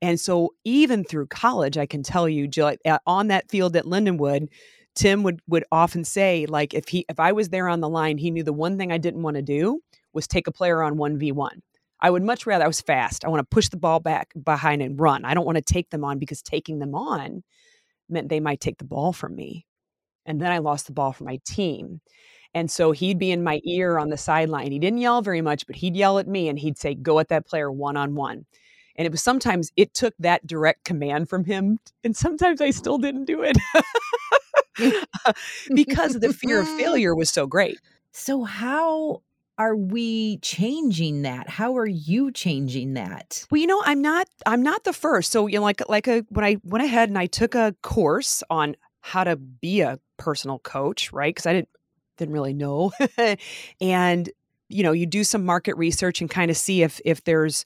[0.00, 3.86] And so even through college, I can tell you, Jill, uh, on that field at
[3.86, 4.48] Lindenwood,
[4.94, 8.18] Tim would would often say, like, if he if I was there on the line,
[8.18, 9.80] he knew the one thing I didn't want to do
[10.12, 11.62] was take a player on one v one.
[12.00, 13.24] I would much rather I was fast.
[13.24, 15.24] I want to push the ball back behind and run.
[15.24, 17.42] I don't want to take them on because taking them on
[18.08, 19.66] meant they might take the ball from me.
[20.24, 22.00] And then I lost the ball for my team.
[22.54, 24.72] And so he'd be in my ear on the sideline.
[24.72, 27.28] He didn't yell very much, but he'd yell at me and he'd say, Go at
[27.28, 28.46] that player one on one.
[28.96, 31.78] And it was sometimes it took that direct command from him.
[32.02, 33.56] And sometimes I still didn't do it
[35.74, 37.78] because the fear of failure was so great.
[38.12, 39.22] So, how
[39.58, 44.62] are we changing that how are you changing that well you know i'm not i'm
[44.62, 47.26] not the first so you know like like a when i went ahead and i
[47.26, 51.68] took a course on how to be a personal coach right because i didn't
[52.18, 52.92] didn't really know.
[53.80, 54.30] And
[54.68, 57.64] you know you do some market research and kind of see if if there's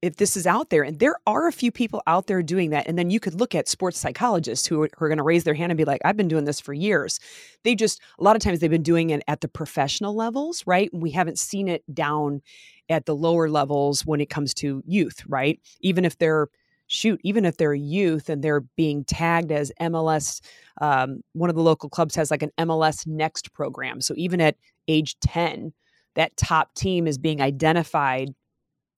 [0.00, 2.86] if this is out there and there are a few people out there doing that
[2.86, 5.42] and then you could look at sports psychologists who are, who are going to raise
[5.42, 7.18] their hand and be like i've been doing this for years.
[7.64, 10.90] They just a lot of times they've been doing it at the professional levels right?
[10.92, 12.42] We haven't seen it down
[12.88, 15.60] at the lower levels when it comes to youth right?
[15.80, 16.48] Even if they're
[16.88, 20.40] shoot even if they're youth and they're being tagged as mls
[20.80, 24.00] um, one of the local clubs has like an mls next program.
[24.00, 25.72] So even at age 10
[26.14, 28.34] that top team is being identified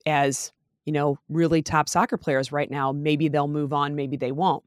[0.06, 0.52] as
[0.86, 2.92] you know really top soccer players right now.
[2.92, 4.64] Maybe they'll move on maybe they won't.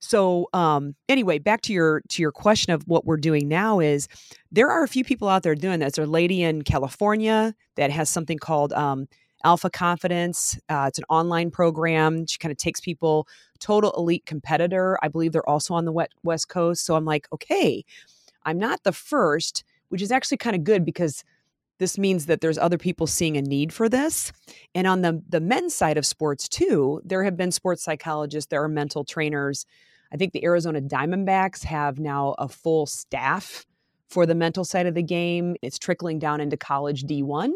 [0.00, 4.08] So um anyway back to your to your question of what we're doing now is
[4.52, 5.94] there are a few people out there doing this.
[5.94, 9.06] There's a lady in california that has something called um,
[9.44, 13.26] alpha confidence uh, it's an online program she kind of takes people
[13.58, 17.84] total elite competitor i believe they're also on the west coast so i'm like okay
[18.44, 21.24] i'm not the first which is actually kind of good because
[21.78, 24.32] this means that there's other people seeing a need for this.
[24.74, 28.62] And on the, the men's side of sports, too, there have been sports psychologists, there
[28.62, 29.64] are mental trainers.
[30.12, 33.64] I think the Arizona Diamondbacks have now a full staff
[34.08, 35.54] for the mental side of the game.
[35.62, 37.50] It's trickling down into college D1.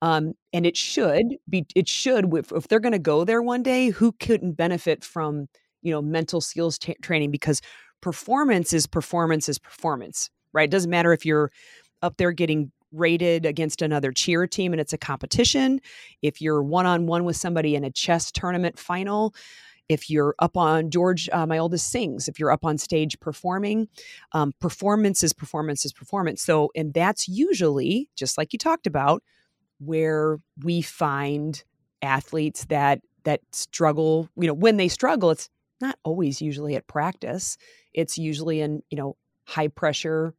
[0.00, 3.88] Um, and it should be, it should, if, they're going to go there one day,
[3.88, 5.48] who couldn't benefit from,
[5.82, 7.60] you know, mental skills t- training because
[8.00, 10.68] performance is performance is performance, right?
[10.68, 11.50] It doesn't matter if you're
[12.00, 15.80] up there getting rated against another cheer team and it's a competition,
[16.22, 19.34] if you're one on one with somebody in a chess tournament final,
[19.88, 23.88] if you're up on George, uh, my oldest sings, if you're up on stage performing,
[24.32, 26.42] um, performance is performance is performance.
[26.42, 29.22] So, and that's usually, just like you talked about,
[29.78, 31.62] where we find
[32.02, 35.48] athletes that that struggle you know when they struggle it's
[35.80, 37.56] not always usually at practice.
[37.94, 40.34] It's usually in you know high pressure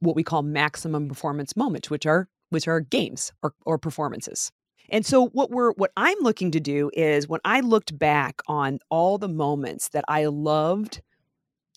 [0.00, 4.50] what we call maximum performance moments which are which are games or, or performances.
[4.90, 8.78] And so what we're what i'm looking to do is when i looked back on
[8.90, 11.00] all the moments that i loved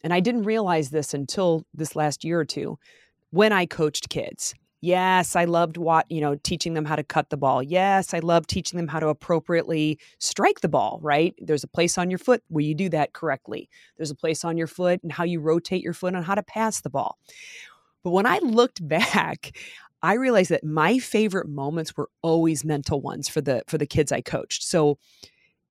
[0.04, 2.78] and i didn't realize this until this last year or two
[3.30, 4.54] when i coached kids
[4.88, 7.62] Yes, I loved what, you know, teaching them how to cut the ball.
[7.62, 11.36] Yes, I love teaching them how to appropriately strike the ball, right?
[11.40, 13.70] There's a place on your foot where you do that correctly.
[13.98, 16.42] There's a place on your foot and how you rotate your foot on how to
[16.42, 17.18] pass the ball.
[18.02, 19.58] But when I looked back,
[20.02, 24.14] I realized that my favorite moments were always mental ones for the for the kids
[24.14, 24.64] I coached.
[24.64, 25.00] So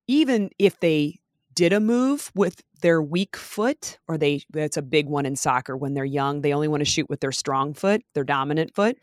[0.09, 1.21] even if they
[1.57, 5.77] did a move with their weak foot, or they that's a big one in soccer
[5.77, 8.97] when they're young, they only want to shoot with their strong foot, their dominant foot.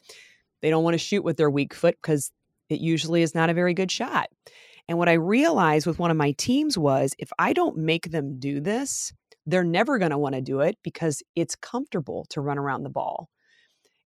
[0.62, 2.32] They don't want to shoot with their weak foot because
[2.70, 4.30] it usually is not a very good shot.
[4.88, 8.40] And what I realized with one of my teams was if I don't make them
[8.40, 9.12] do this,
[9.46, 12.90] they're never going to want to do it because it's comfortable to run around the
[12.90, 13.30] ball.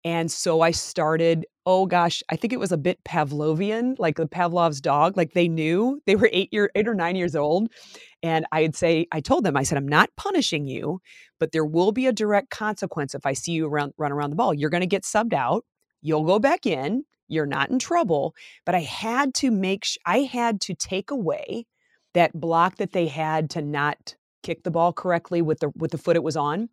[0.04, 4.26] And so I started, oh gosh, I think it was a bit Pavlovian, like the
[4.26, 5.16] Pavlov's dog.
[5.16, 7.70] Like they knew they were eight year, eight or nine years old.
[8.22, 11.00] And I'd say, I told them, I said, I'm not punishing you,
[11.40, 14.36] but there will be a direct consequence if I see you around, run around the
[14.36, 14.52] ball.
[14.52, 15.64] You're going to get subbed out.
[16.02, 17.04] You'll go back in.
[17.28, 18.34] You're not in trouble.
[18.66, 21.66] But I had to make, sh- I had to take away
[22.12, 25.98] that block that they had to not kick the ball correctly with the with the
[25.98, 26.68] foot it was on.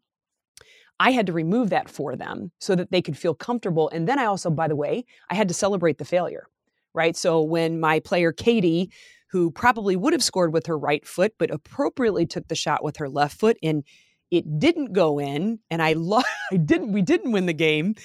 [1.01, 3.89] I had to remove that for them so that they could feel comfortable.
[3.89, 6.45] And then I also, by the way, I had to celebrate the failure,
[6.93, 7.17] right?
[7.17, 8.91] So when my player Katie
[9.31, 12.97] who probably would have scored with her right foot, but appropriately took the shot with
[12.97, 13.83] her left foot and
[14.29, 17.95] it didn't go in and I lo- I didn't we didn't win the game.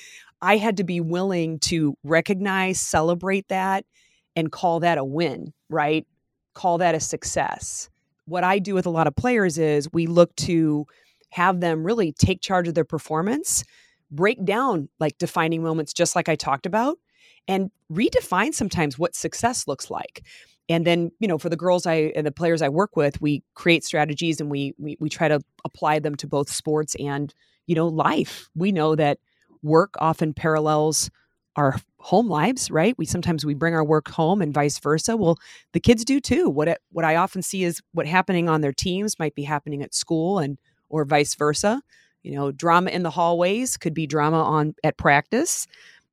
[0.41, 3.85] I had to be willing to recognize, celebrate that
[4.35, 6.07] and call that a win, right?
[6.55, 7.91] Call that a success.
[8.25, 10.87] What I do with a lot of players is we look to
[11.37, 13.63] have them really take charge of their performance,
[14.11, 16.97] break down like defining moments just like I talked about
[17.47, 20.25] and redefine sometimes what success looks like.
[20.71, 23.45] And then you know for the girls i and the players i work with we
[23.55, 27.35] create strategies and we, we we try to apply them to both sports and
[27.67, 28.49] you know life.
[28.55, 29.19] We know that
[29.63, 31.11] work often parallels
[31.55, 32.97] our home lives right?
[32.97, 35.19] We sometimes we bring our work home and vice versa.
[35.19, 35.37] Well
[35.75, 36.49] the kids do too.
[36.49, 39.83] What it, what i often see is what happening on their teams might be happening
[39.83, 40.57] at school and
[40.89, 41.81] or vice versa
[42.23, 45.67] you know drama in the hallways could be drama on at practice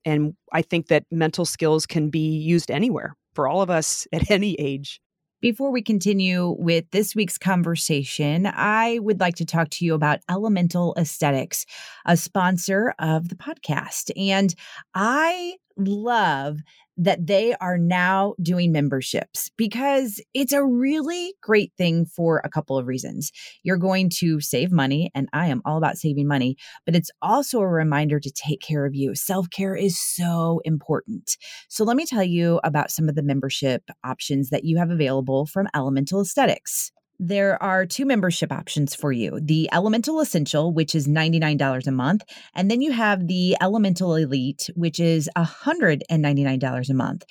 [0.06, 4.32] and i think that mental skills can be used anywhere for all of us at
[4.32, 5.02] any age.
[5.42, 10.20] Before we continue with this week's conversation, I would like to talk to you about
[10.30, 11.66] Elemental Aesthetics,
[12.06, 14.10] a sponsor of the podcast.
[14.16, 14.56] And
[14.96, 16.60] I love
[16.98, 22.78] that they are now doing memberships because it's a really great thing for a couple
[22.78, 23.32] of reasons.
[23.64, 27.60] You're going to save money, and I am all about saving money, but it's also
[27.60, 29.16] a reminder to take care of you.
[29.16, 31.38] Self care is so important.
[31.70, 35.46] So, let me tell you about some of the membership options that you have available
[35.46, 36.92] from Elemental Aesthetics
[37.26, 42.24] there are two membership options for you the Elemental Essential, which is $99 a month,
[42.54, 47.24] and then you have the Elemental Elite, which is $199 a month.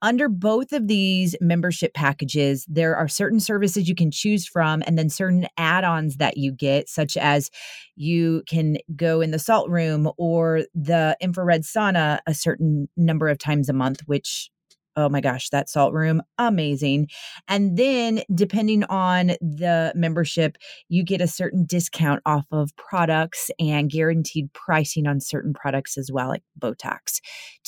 [0.00, 4.98] Under both of these membership packages, there are certain services you can choose from, and
[4.98, 7.50] then certain add ons that you get, such as
[7.96, 13.38] you can go in the salt room or the infrared sauna a certain number of
[13.38, 14.50] times a month, which
[14.96, 17.08] oh my gosh, that salt room, amazing.
[17.48, 20.56] And then depending on the membership,
[20.88, 26.10] you get a certain discount off of products and guaranteed pricing on certain products as
[26.12, 27.20] well, like Botox.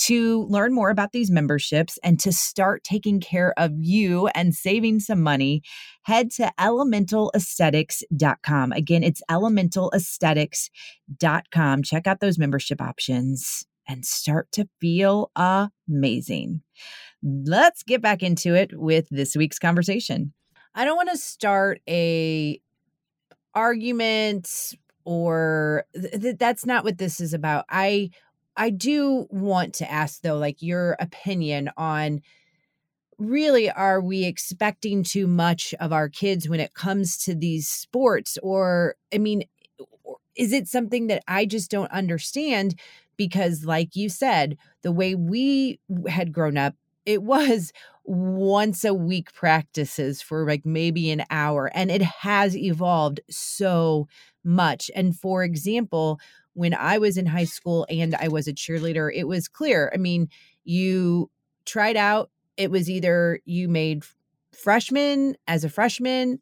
[0.06, 5.00] To learn more about these memberships and to start taking care of you and saving
[5.00, 5.60] some money,
[6.02, 8.72] head to elementalaesthetics.com.
[8.72, 11.82] Again, it's elementalaesthetics.com.
[11.82, 16.62] Check out those membership options and start to feel amazing.
[17.22, 20.32] Let's get back into it with this week's conversation.
[20.74, 22.60] I don't want to start a
[23.54, 24.74] argument
[25.04, 27.64] or th- that's not what this is about.
[27.70, 28.10] I
[28.56, 32.20] I do want to ask though like your opinion on
[33.18, 38.36] really are we expecting too much of our kids when it comes to these sports
[38.42, 39.44] or I mean
[40.36, 42.78] is it something that I just don't understand?
[43.16, 46.74] Because like you said the way we had grown up
[47.06, 47.72] it was
[48.04, 54.08] once a week practices for like maybe an hour and it has evolved so
[54.44, 54.90] much.
[54.94, 56.20] And for example
[56.54, 59.90] when I was in high school and I was a cheerleader it was clear.
[59.94, 60.28] I mean
[60.64, 61.30] you
[61.64, 64.04] tried out it was either you made
[64.52, 66.40] freshman as a freshman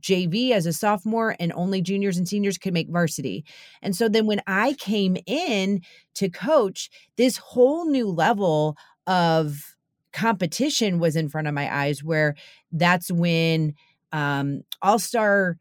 [0.00, 3.44] JV as a sophomore and only juniors and seniors could make varsity.
[3.82, 5.80] And so then when I came in
[6.14, 9.76] to coach, this whole new level of
[10.12, 12.34] competition was in front of my eyes where
[12.70, 13.74] that's when
[14.12, 15.56] um, all-star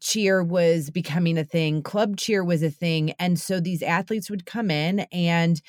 [0.00, 4.44] cheer was becoming a thing, club cheer was a thing, and so these athletes would
[4.44, 5.62] come in and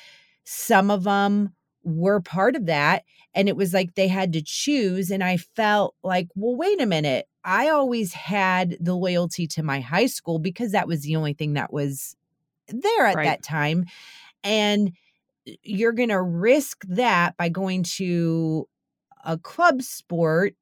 [0.44, 1.50] some of them
[1.84, 3.04] were part of that
[3.34, 6.86] and it was like they had to choose and I felt like, well wait a
[6.86, 7.26] minute.
[7.44, 11.54] I always had the loyalty to my high school because that was the only thing
[11.54, 12.16] that was
[12.68, 13.26] there at right.
[13.26, 13.84] that time
[14.42, 14.92] and
[15.62, 18.68] you're going to risk that by going to
[19.24, 20.54] a club sport.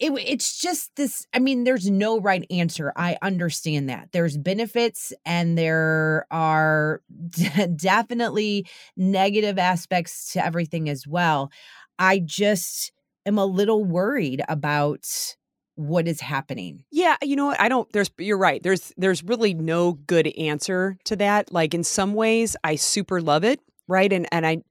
[0.00, 2.92] It, it's just this i mean there's no right answer.
[2.94, 4.10] I understand that.
[4.12, 7.02] There's benefits and there are
[7.76, 8.66] definitely
[8.96, 11.50] negative aspects to everything as well.
[11.98, 12.92] I just
[13.26, 15.36] am a little worried about
[15.78, 16.84] what is happening.
[16.90, 17.60] Yeah, you know what?
[17.60, 18.62] I don't there's you're right.
[18.62, 21.52] There's there's really no good answer to that.
[21.52, 24.12] Like in some ways I super love it right?
[24.12, 24.62] And and I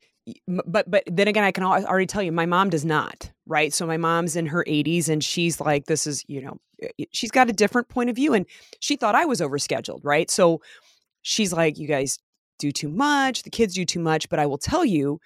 [0.48, 3.88] but but then again i can already tell you my mom does not right so
[3.88, 6.60] my mom's in her 80s and she's like this is you know
[7.14, 8.46] she's got a different point of view and
[8.82, 10.60] she thought i was overscheduled right so
[11.22, 12.20] she's like you guys
[12.60, 15.18] do too much the kids do too much but i will tell you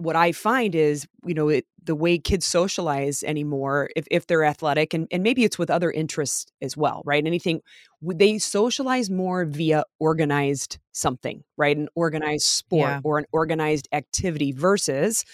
[0.00, 4.44] what I find is, you know, it, the way kids socialize anymore, if, if they're
[4.44, 7.24] athletic, and, and maybe it's with other interests as well, right?
[7.24, 7.60] Anything,
[8.02, 11.76] they socialize more via organized something, right?
[11.76, 13.00] An organized sport yeah.
[13.04, 15.24] or an organized activity versus,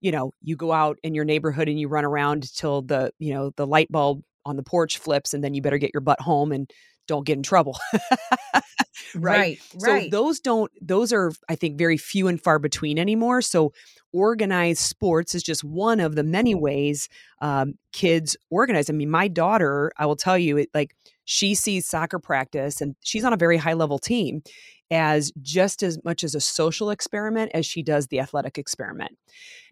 [0.00, 3.34] you know, you go out in your neighborhood and you run around till the, you
[3.34, 6.20] know, the light bulb on the porch flips and then you better get your butt
[6.20, 6.70] home and
[7.08, 7.76] don't get in trouble.
[9.14, 9.60] right?
[9.74, 10.04] right?
[10.04, 13.42] So those don't those are I think very few and far between anymore.
[13.42, 13.72] So
[14.12, 17.08] organized sports is just one of the many ways
[17.40, 18.90] um, kids organize.
[18.90, 20.94] I mean, my daughter, I will tell you, it, like
[21.24, 24.42] she sees soccer practice and she's on a very high level team
[24.90, 29.12] as just as much as a social experiment as she does the athletic experiment.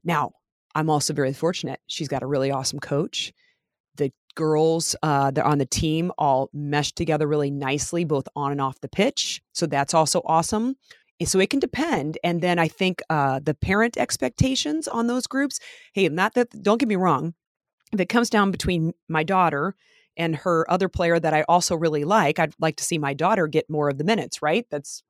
[0.03, 0.33] Now,
[0.75, 1.81] I'm also very fortunate.
[1.89, 3.33] She's got a really awesome coach
[3.97, 8.53] the girls uh, that are on the team all mesh together really nicely, both on
[8.53, 9.43] and off the pitch.
[9.53, 10.77] So that's also awesome.
[11.25, 12.19] So it can depend.
[12.25, 15.61] And then I think uh, the parent expectations on those groups.
[15.93, 16.51] Hey, not that.
[16.63, 17.35] Don't get me wrong.
[17.93, 19.75] If it comes down between my daughter
[20.17, 23.47] and her other player that I also really like, I'd like to see my daughter
[23.47, 24.43] get more of the minutes.
[24.43, 24.67] Right?
[24.71, 25.03] That's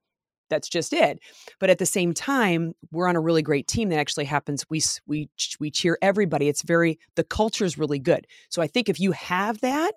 [0.48, 1.20] that's just it.
[1.60, 4.64] But at the same time, we're on a really great team that actually happens.
[4.68, 6.48] We we we cheer everybody.
[6.48, 8.26] It's very the culture is really good.
[8.50, 9.92] So I think if you have that,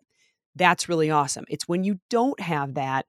[0.55, 1.45] that's really awesome.
[1.49, 3.07] It's when you don't have that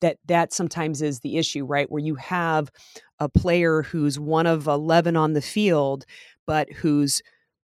[0.00, 1.90] that that sometimes is the issue, right?
[1.90, 2.70] Where you have
[3.18, 6.04] a player who's one of 11 on the field
[6.46, 7.22] but whose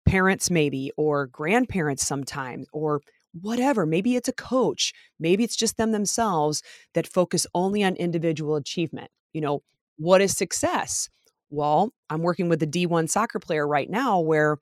[0.05, 3.01] parents maybe or grandparents sometimes or
[3.41, 3.85] whatever.
[3.85, 4.93] Maybe it's a coach.
[5.19, 6.61] Maybe it's just them themselves
[6.93, 9.09] that focus only on individual achievement.
[9.33, 9.63] You know,
[9.97, 11.09] what is success?
[11.49, 14.57] Well, I'm working with a D1 soccer player right now where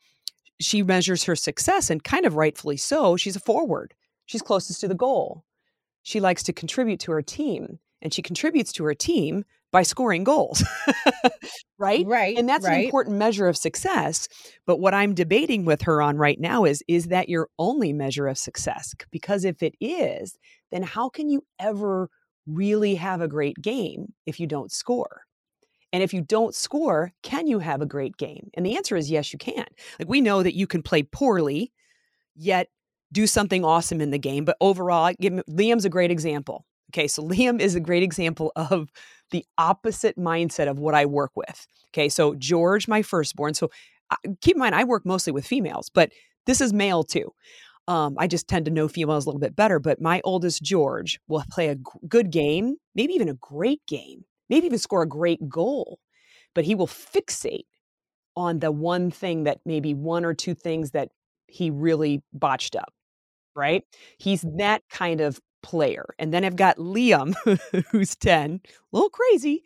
[0.60, 3.18] she measures her success and kind of rightfully so.
[3.18, 3.94] She's a forward,
[4.26, 5.44] she's closest to the goal.
[6.04, 10.24] She likes to contribute to her team and she contributes to her team by scoring
[10.24, 10.64] goals.
[11.80, 12.06] right?
[12.06, 12.38] Right.
[12.38, 12.76] And that's right.
[12.76, 14.28] an important measure of success.
[14.68, 18.28] But what I'm debating with her on right now is is that your only measure
[18.28, 18.94] of success?
[19.12, 20.38] Because if it is,
[20.72, 22.10] then how can you ever
[22.46, 25.22] really have a great game if you don't score?
[25.92, 28.50] And if you don't score, can you have a great game?
[28.56, 29.66] And the answer is yes, you can.
[30.00, 31.72] Like we know that you can play poorly,
[32.36, 32.68] yet
[33.14, 34.44] do something awesome in the game.
[34.44, 36.66] But overall, give, Liam's a great example.
[36.94, 38.90] Okay, so Liam is a great example of
[39.32, 41.66] the opposite mindset of what I work with.
[41.94, 43.54] Okay, so George, my firstborn.
[43.54, 43.70] So
[44.42, 46.12] keep in mind, I work mostly with females, but
[46.46, 47.32] this is male too.
[47.88, 49.80] Um, I just tend to know females a little bit better.
[49.80, 54.24] But my oldest George will play a g- good game, maybe even a great game,
[54.50, 56.00] maybe even score a great goal,
[56.56, 57.66] but he will fixate
[58.36, 61.10] on the one thing that maybe one or two things that
[61.48, 62.94] he really botched up.
[63.56, 63.84] Right?
[64.18, 66.06] He's that kind of player.
[66.20, 67.34] And then I've got Liam,
[67.92, 69.64] who's 10, a little crazy.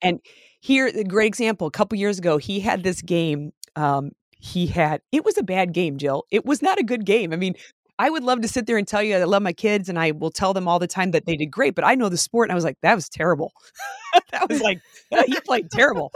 [0.00, 0.20] And
[0.60, 1.66] here, a great example.
[1.66, 3.52] A couple years ago, he had this game.
[3.76, 6.24] Um, he had, it was a bad game, Jill.
[6.30, 7.32] It was not a good game.
[7.32, 7.54] I mean,
[7.98, 10.12] I would love to sit there and tell you I love my kids and I
[10.12, 12.46] will tell them all the time that they did great, but I know the sport
[12.46, 13.52] and I was like, that was terrible.
[14.32, 14.80] that was like,
[15.26, 16.10] he played terrible.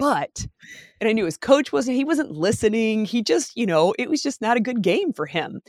[0.00, 0.44] But,
[1.00, 3.04] and I knew his coach wasn't, he wasn't listening.
[3.04, 5.60] He just, you know, it was just not a good game for him.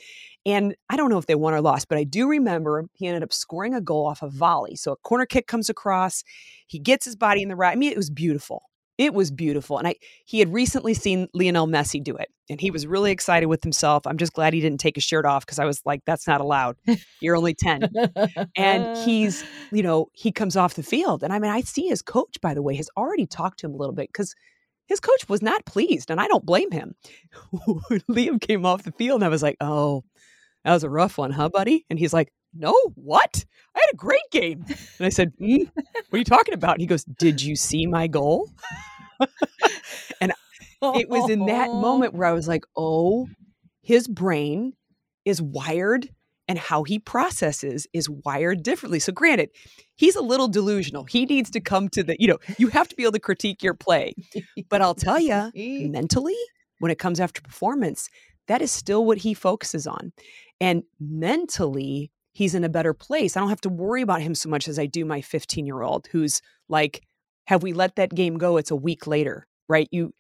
[0.46, 3.24] And I don't know if they won or lost, but I do remember he ended
[3.24, 4.76] up scoring a goal off a volley.
[4.76, 6.24] So a corner kick comes across,
[6.68, 7.74] he gets his body in the right.
[7.74, 8.64] I mean, it was beautiful.
[8.98, 9.78] It was beautiful.
[9.78, 13.46] And I he had recently seen Lionel Messi do it and he was really excited
[13.46, 14.06] with himself.
[14.06, 16.42] I'm just glad he didn't take his shirt off because I was like, that's not
[16.42, 16.76] allowed.
[17.22, 17.90] You're only 10.
[18.58, 21.24] and he's, you know, he comes off the field.
[21.24, 23.74] And I mean, I see his coach, by the way, has already talked to him
[23.74, 24.36] a little bit because
[24.92, 26.96] his coach was not pleased, and I don't blame him.
[28.10, 30.04] Liam came off the field and I was like, oh,
[30.66, 31.86] that was a rough one, huh, buddy?
[31.90, 33.46] And he's like, no, what?
[33.74, 34.66] I had a great game.
[34.68, 36.74] And I said, mm, what are you talking about?
[36.74, 38.50] And he goes, did you see my goal?
[40.22, 40.34] and
[40.82, 43.30] it was in that moment where I was like, oh,
[43.82, 44.74] his brain
[45.24, 46.10] is wired
[46.52, 49.00] and how he processes is wired differently.
[49.00, 49.52] So, granted,
[49.96, 51.06] he's a little delusional.
[51.06, 53.64] He needs to come to the, you know, you have to be able to critique
[53.64, 54.14] your play.
[54.70, 56.36] But I'll tell you, mentally,
[56.80, 58.10] when it comes after performance,
[58.50, 60.12] that is still what he focuses on.
[60.60, 63.38] And mentally, he's in a better place.
[63.38, 65.84] I don't have to worry about him so much as I do my 15 year
[65.84, 67.02] old who's like,
[67.46, 68.58] have we let that game go?
[68.58, 69.88] It's a week later, right?
[69.90, 70.12] You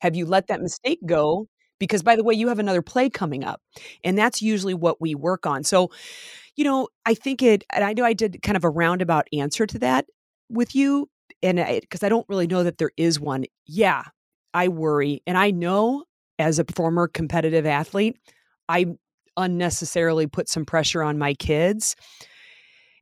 [0.00, 1.48] have you let that mistake go?
[1.82, 3.60] Because by the way, you have another play coming up.
[4.04, 5.64] And that's usually what we work on.
[5.64, 5.90] So,
[6.54, 9.66] you know, I think it, and I know I did kind of a roundabout answer
[9.66, 10.06] to that
[10.48, 11.08] with you.
[11.42, 13.46] And because I, I don't really know that there is one.
[13.66, 14.04] Yeah,
[14.54, 15.22] I worry.
[15.26, 16.04] And I know
[16.38, 18.16] as a former competitive athlete,
[18.68, 18.86] I
[19.36, 21.96] unnecessarily put some pressure on my kids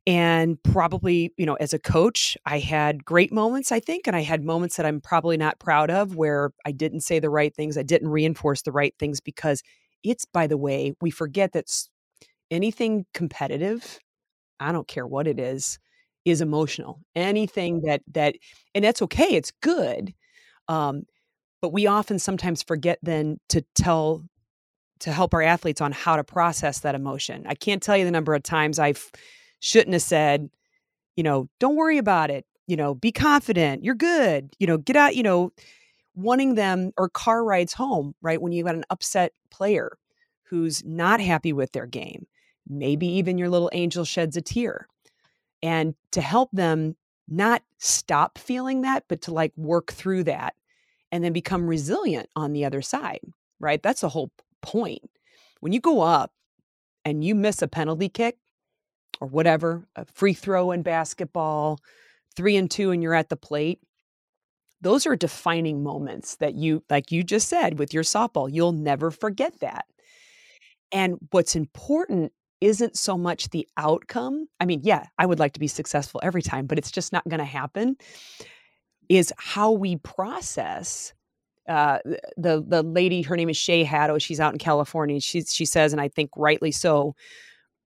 [0.06, 4.22] and probably you know as a coach i had great moments i think and i
[4.22, 7.76] had moments that i'm probably not proud of where i didn't say the right things
[7.76, 9.62] i didn't reinforce the right things because
[10.02, 11.66] it's by the way we forget that
[12.50, 13.98] anything competitive
[14.58, 15.78] i don't care what it is
[16.24, 17.00] is emotional.
[17.14, 18.34] Anything that that
[18.74, 20.14] and that's okay it's good
[20.68, 21.04] um
[21.62, 24.24] but we often sometimes forget then to tell
[25.00, 27.44] to help our athletes on how to process that emotion.
[27.46, 29.10] I can't tell you the number of times i've
[29.60, 30.50] shouldn't have said,
[31.16, 32.44] you know, don't worry about it.
[32.66, 33.84] You know, be confident.
[33.84, 34.54] You're good.
[34.58, 35.52] You know, get out, you know,
[36.14, 38.40] wanting them or car rides home, right?
[38.40, 39.96] When you got an upset player
[40.44, 42.26] who's not happy with their game,
[42.68, 44.86] maybe even your little angel sheds a tear.
[45.62, 46.96] And to help them
[47.28, 50.54] not stop feeling that, but to like work through that
[51.12, 53.20] and then become resilient on the other side,
[53.58, 53.82] right?
[53.82, 54.30] That's the whole
[54.62, 55.10] point.
[55.60, 56.32] When you go up
[57.04, 58.38] and you miss a penalty kick,
[59.20, 61.78] or whatever, a free throw in basketball,
[62.36, 63.80] three and two, and you're at the plate.
[64.80, 69.10] Those are defining moments that you, like you just said with your softball, you'll never
[69.10, 69.84] forget that.
[70.92, 74.46] And what's important isn't so much the outcome.
[74.58, 77.28] I mean, yeah, I would like to be successful every time, but it's just not
[77.28, 77.96] going to happen.
[79.08, 81.12] Is how we process
[81.68, 81.98] uh,
[82.36, 83.22] the the lady.
[83.22, 84.18] Her name is Shay Haddo.
[84.18, 85.20] She's out in California.
[85.20, 87.14] She she says, and I think rightly so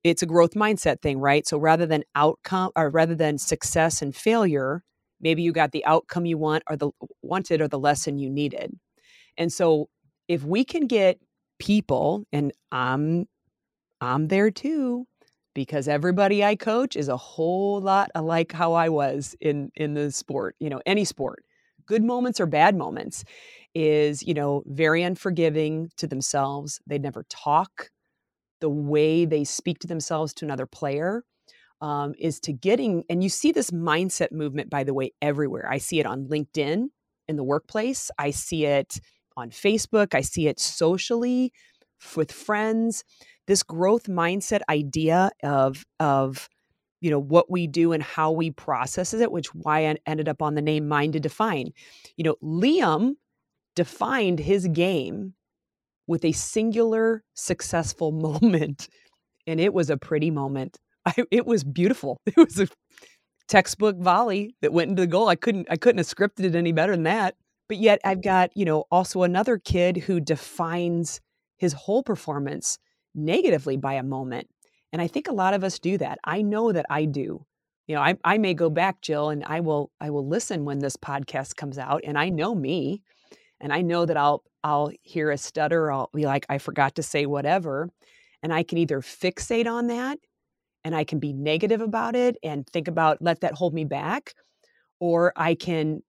[0.05, 1.47] it's a growth mindset thing, right?
[1.47, 4.83] So rather than outcome or rather than success and failure,
[5.21, 6.91] maybe you got the outcome you want or the
[7.23, 8.79] wanted or the lesson you needed.
[9.39, 9.89] And so
[10.29, 11.19] if we can get
[11.59, 13.27] people and I'm
[14.01, 15.07] I'm there too
[15.55, 20.11] because everybody I coach is a whole lot alike how I was in in the
[20.13, 21.45] sport, you know, any sport.
[21.87, 23.25] Good moments or bad moments
[23.75, 26.81] is, you know, very unforgiving to themselves.
[26.87, 27.91] They never talk
[28.61, 31.25] the way they speak to themselves to another player
[31.81, 35.69] um, is to getting, and you see this mindset movement, by the way, everywhere.
[35.71, 36.87] I see it on LinkedIn
[37.29, 39.01] in the workplace, I see it
[39.37, 41.53] on Facebook, I see it socially
[42.17, 43.05] with friends.
[43.47, 46.49] This growth mindset idea of, of,
[47.01, 50.41] you know what we do and how we process it which why i ended up
[50.41, 51.69] on the name mind to define
[52.17, 53.17] you know liam
[53.77, 55.35] defined his game
[56.07, 58.89] with a singular successful moment.
[59.47, 60.79] And it was a pretty moment.
[61.07, 62.19] I, it was beautiful.
[62.27, 62.69] It was a
[63.47, 65.29] textbook volley that went into the goal.
[65.29, 67.35] I couldn't I couldn't have scripted it any better than that.
[67.69, 71.21] But yet I've got, you know, also another kid who defines
[71.57, 72.79] his whole performance
[73.15, 74.49] negatively by a moment.
[74.93, 76.19] And I think a lot of us do that.
[76.25, 77.45] I know that I do.
[77.87, 80.79] You know, I, I may go back, Jill, and I will I will listen when
[80.79, 82.03] this podcast comes out.
[82.05, 83.03] And I know me
[83.65, 87.03] and I know that I'll I'll hear a stutter, I'll be like, I forgot to
[87.03, 87.91] say whatever.
[88.43, 90.19] And I can either fixate on that
[90.85, 94.35] and I can be negative about it and think about let that hold me back
[95.01, 96.03] or I can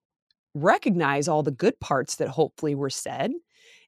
[0.53, 3.31] recognize all the good parts that hopefully were said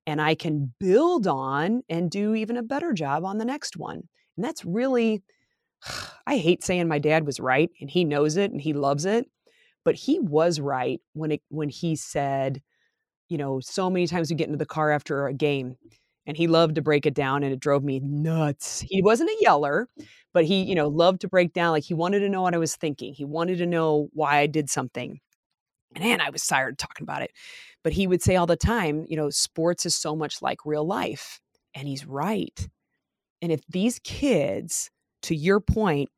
[0.06, 4.08] and I can build on and do even a better job on the next one.
[4.38, 5.24] And that's really
[6.26, 9.26] I hate saying my dad was right and he knows it and he loves it,
[9.84, 12.62] but he was right when it when he said,
[13.30, 15.76] you know, so many times we get into the car after a game
[16.26, 18.82] and he loved to break it down and it drove me nuts.
[18.82, 19.88] He wasn't a yeller,
[20.34, 22.58] but he, you know, loved to break down like he wanted to know what I
[22.58, 23.14] was thinking.
[23.14, 25.20] He wanted to know why I did something.
[25.96, 27.32] And man, I was tired of talking about it.
[27.84, 30.86] But he would say all the time, you know, sports is so much like real
[30.86, 31.40] life.
[31.74, 32.68] And he's right.
[33.42, 34.90] And if these kids
[35.24, 36.10] to your point,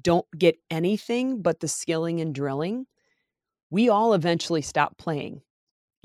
[0.00, 2.86] don't get anything but the skilling and drilling,
[3.70, 5.40] we all eventually stop playing.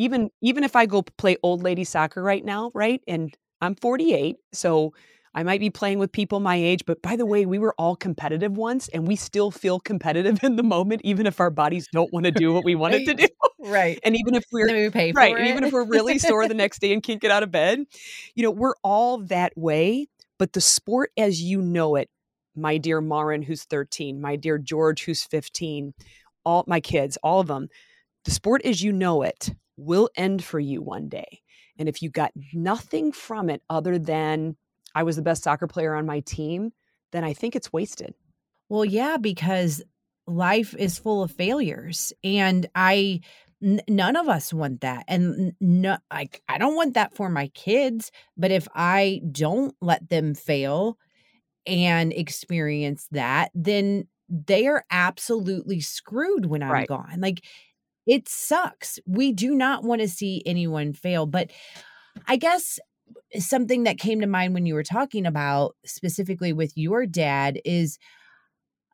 [0.01, 3.01] Even even if I go play old lady soccer right now, right?
[3.07, 4.93] And I'm 48, so
[5.33, 7.95] I might be playing with people my age, but by the way, we were all
[7.95, 12.11] competitive once and we still feel competitive in the moment, even if our bodies don't
[12.11, 13.27] want to do what we wanted to do.
[13.63, 13.99] Right.
[14.03, 16.93] And even if we're we pay right, even if we're really sore the next day
[16.93, 17.83] and can't get out of bed,
[18.33, 20.07] you know, we're all that way.
[20.39, 22.09] But the sport as you know it
[22.55, 25.93] my dear Marin, who's 13, my dear George, who's 15,
[26.43, 27.69] all my kids, all of them,
[28.25, 29.51] the sport as you know it
[29.81, 31.41] will end for you one day.
[31.77, 34.55] And if you got nothing from it other than
[34.93, 36.71] I was the best soccer player on my team,
[37.11, 38.13] then I think it's wasted.
[38.69, 39.83] Well, yeah, because
[40.27, 42.13] life is full of failures.
[42.23, 43.21] And I,
[43.63, 45.05] n- none of us want that.
[45.07, 48.11] And no, like, I don't want that for my kids.
[48.37, 50.97] But if I don't let them fail,
[51.67, 56.87] and experience that, then they are absolutely screwed when I'm Right.
[56.87, 57.19] gone.
[57.19, 57.45] Like
[58.07, 58.99] it sucks.
[59.05, 61.25] We do not want to see anyone fail.
[61.25, 61.51] But
[62.27, 62.79] I guess
[63.37, 67.97] something that came to mind when you were talking about specifically with your dad is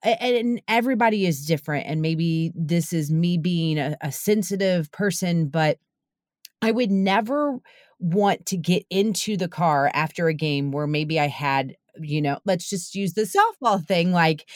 [0.03, 5.77] and everybody is different and maybe this is me being a, a sensitive person but
[6.61, 7.57] i would never
[7.99, 12.37] want to get into the car after a game where maybe i had you know
[12.45, 14.47] let's just use the softball thing like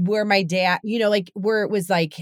[0.00, 2.16] where my dad you know like where it was like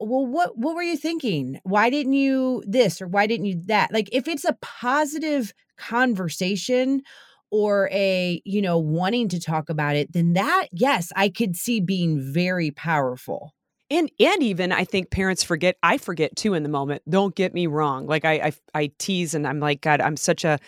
[0.00, 3.92] well what what were you thinking why didn't you this or why didn't you that
[3.92, 7.02] like if it's a positive conversation
[7.50, 11.80] or a you know wanting to talk about it then that yes i could see
[11.80, 13.52] being very powerful
[13.90, 15.76] And and even I think parents forget.
[15.82, 17.02] I forget too in the moment.
[17.08, 18.06] Don't get me wrong.
[18.06, 20.00] Like I I, I tease and I'm like God.
[20.00, 20.58] I'm such a.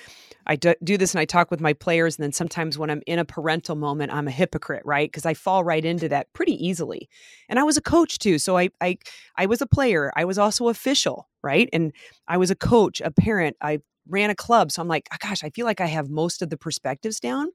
[0.47, 3.03] I do, do this and I talk with my players, and then sometimes when I'm
[3.07, 5.11] in a parental moment, I'm a hypocrite, right?
[5.11, 7.09] Because I fall right into that pretty easily.
[7.49, 8.99] And I was a coach too, so I I
[9.37, 10.13] I was a player.
[10.17, 11.69] I was also official, right?
[11.73, 11.93] And
[12.29, 13.57] I was a coach, a parent.
[13.61, 16.43] I ran a club, so I'm like, oh, gosh, I feel like I have most
[16.43, 17.49] of the perspectives down.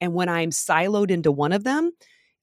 [0.00, 1.90] And when I'm siloed into one of them,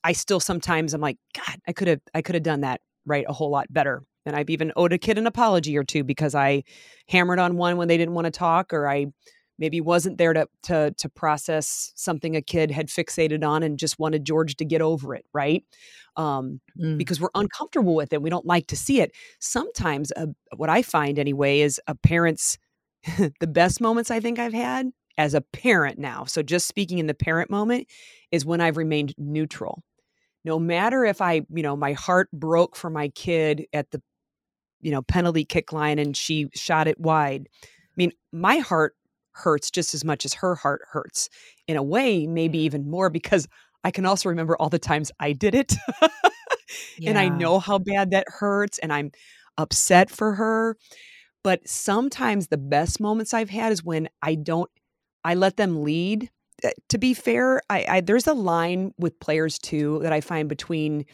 [0.03, 3.25] I still sometimes I'm like, God, I could have I could have done that right
[3.27, 4.03] a whole lot better.
[4.25, 6.63] And I've even owed a kid an apology or two because I
[7.07, 9.07] hammered on one when they didn't want to talk, or I
[9.57, 13.99] maybe wasn't there to to to process something a kid had fixated on and just
[13.99, 15.63] wanted George to get over it, right?
[16.17, 16.97] Um, Mm.
[16.97, 19.11] because we're uncomfortable with it, we don't like to see it.
[19.39, 20.27] Sometimes, uh,
[20.57, 22.57] what I find anyway is a parent's
[23.39, 26.25] the best moments I think I've had as a parent now.
[26.25, 27.87] So just speaking in the parent moment
[28.31, 29.83] is when I've remained neutral
[30.43, 34.01] no matter if I, you know, my heart broke for my kid at the,
[34.81, 37.49] you know, penalty kick line and she shot it wide.
[37.63, 38.95] I mean, my heart
[39.35, 41.29] hurts just as much as her heart hurts.
[41.67, 43.47] In a way, maybe even more because
[43.83, 45.75] I can also remember all the times I did it.
[47.07, 49.11] and I know how bad that hurts and I'm
[49.57, 50.77] upset for her.
[51.43, 54.69] But sometimes the best moments I've had is when I don't
[55.23, 56.29] I let them lead
[56.89, 61.05] to be fair, I, I there's a line with players too that I find between,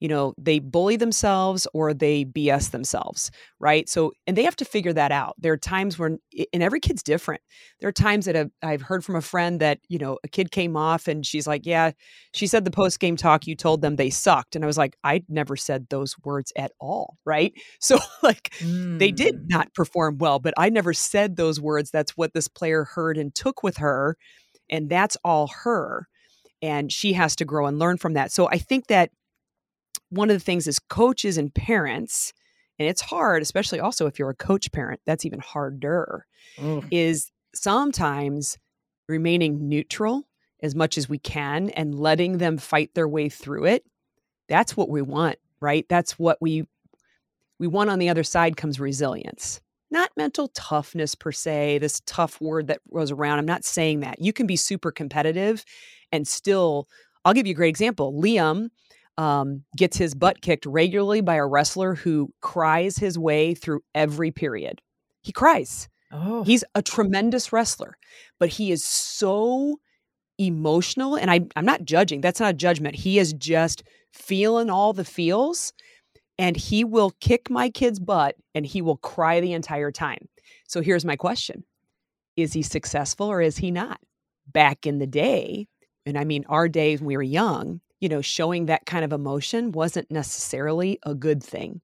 [0.00, 3.88] you know, they bully themselves or they BS themselves, right?
[3.88, 5.34] So, and they have to figure that out.
[5.38, 6.18] There are times when,
[6.52, 7.42] and every kid's different.
[7.80, 10.50] There are times that I've, I've heard from a friend that you know a kid
[10.50, 11.92] came off and she's like, "Yeah,"
[12.34, 14.96] she said the post game talk you told them they sucked, and I was like,
[15.04, 17.52] I never said those words at all, right?
[17.82, 18.52] So, like,
[18.98, 19.48] they did Mm.
[19.48, 21.90] not perform well, but I never said those words.
[21.90, 24.16] That's what this player heard and took with her
[24.70, 26.08] and that's all her
[26.62, 28.32] and she has to grow and learn from that.
[28.32, 29.10] So i think that
[30.08, 32.32] one of the things is coaches and parents
[32.78, 36.26] and it's hard especially also if you're a coach parent that's even harder
[36.58, 36.86] Ugh.
[36.90, 38.58] is sometimes
[39.08, 40.24] remaining neutral
[40.62, 43.84] as much as we can and letting them fight their way through it.
[44.48, 45.86] That's what we want right?
[45.88, 46.66] That's what we
[47.58, 49.60] we want on the other side comes resilience
[49.90, 53.38] not mental toughness per se, this tough word that goes around.
[53.38, 54.20] I'm not saying that.
[54.20, 55.64] You can be super competitive
[56.12, 56.88] and still
[57.24, 58.12] I'll give you a great example.
[58.14, 58.68] Liam
[59.18, 64.30] um, gets his butt kicked regularly by a wrestler who cries his way through every
[64.30, 64.80] period.
[65.22, 65.88] He cries.
[66.12, 66.42] Oh.
[66.44, 67.96] He's a tremendous wrestler,
[68.38, 69.78] but he is so
[70.38, 71.16] emotional.
[71.16, 72.20] And I, I'm not judging.
[72.20, 72.96] That's not a judgment.
[72.96, 73.82] He is just
[74.12, 75.72] feeling all the feels
[76.40, 80.26] and he will kick my kid's butt and he will cry the entire time.
[80.66, 81.64] So here's my question
[82.36, 84.00] Is he successful or is he not?
[84.50, 85.68] Back in the day,
[86.06, 89.12] and I mean our days when we were young, you know, showing that kind of
[89.12, 91.82] emotion wasn't necessarily a good thing.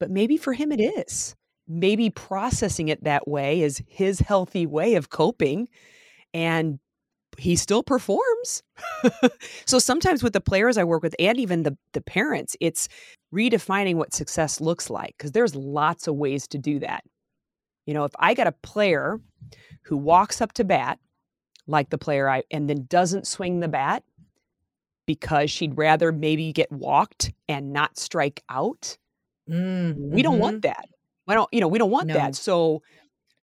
[0.00, 1.36] But maybe for him it is.
[1.68, 5.68] Maybe processing it that way is his healthy way of coping.
[6.34, 6.80] And
[7.38, 8.62] he still performs.
[9.64, 12.88] so sometimes with the players I work with and even the the parents, it's
[13.32, 17.04] redefining what success looks like because there's lots of ways to do that.
[17.86, 19.20] You know, if I got a player
[19.84, 20.98] who walks up to bat
[21.66, 24.02] like the player I and then doesn't swing the bat
[25.06, 28.98] because she'd rather maybe get walked and not strike out,
[29.48, 30.10] mm-hmm.
[30.10, 30.72] we don't want mm-hmm.
[30.72, 30.88] that.
[31.26, 32.14] We don't, you know, we don't want no.
[32.14, 32.34] that.
[32.34, 32.82] So,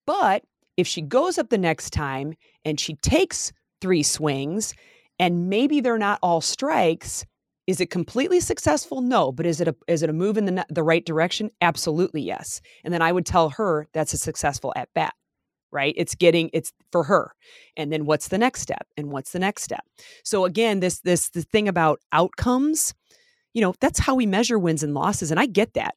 [0.06, 0.44] but
[0.76, 2.34] if she goes up the next time
[2.66, 4.74] and she takes three swings
[5.20, 7.26] and maybe they're not all strikes,
[7.68, 9.02] is it completely successful?
[9.02, 11.50] No, but is it a is it a move in the the right direction?
[11.62, 12.62] Absolutely yes.
[12.84, 15.14] And then I would tell her that's a successful at bat.
[15.72, 15.94] Right?
[15.98, 17.32] It's getting it's for her.
[17.76, 18.88] And then what's the next step?
[18.98, 19.84] And what's the next step?
[20.24, 22.94] So again, this this the thing about outcomes,
[23.54, 25.96] you know, that's how we measure wins and losses and I get that.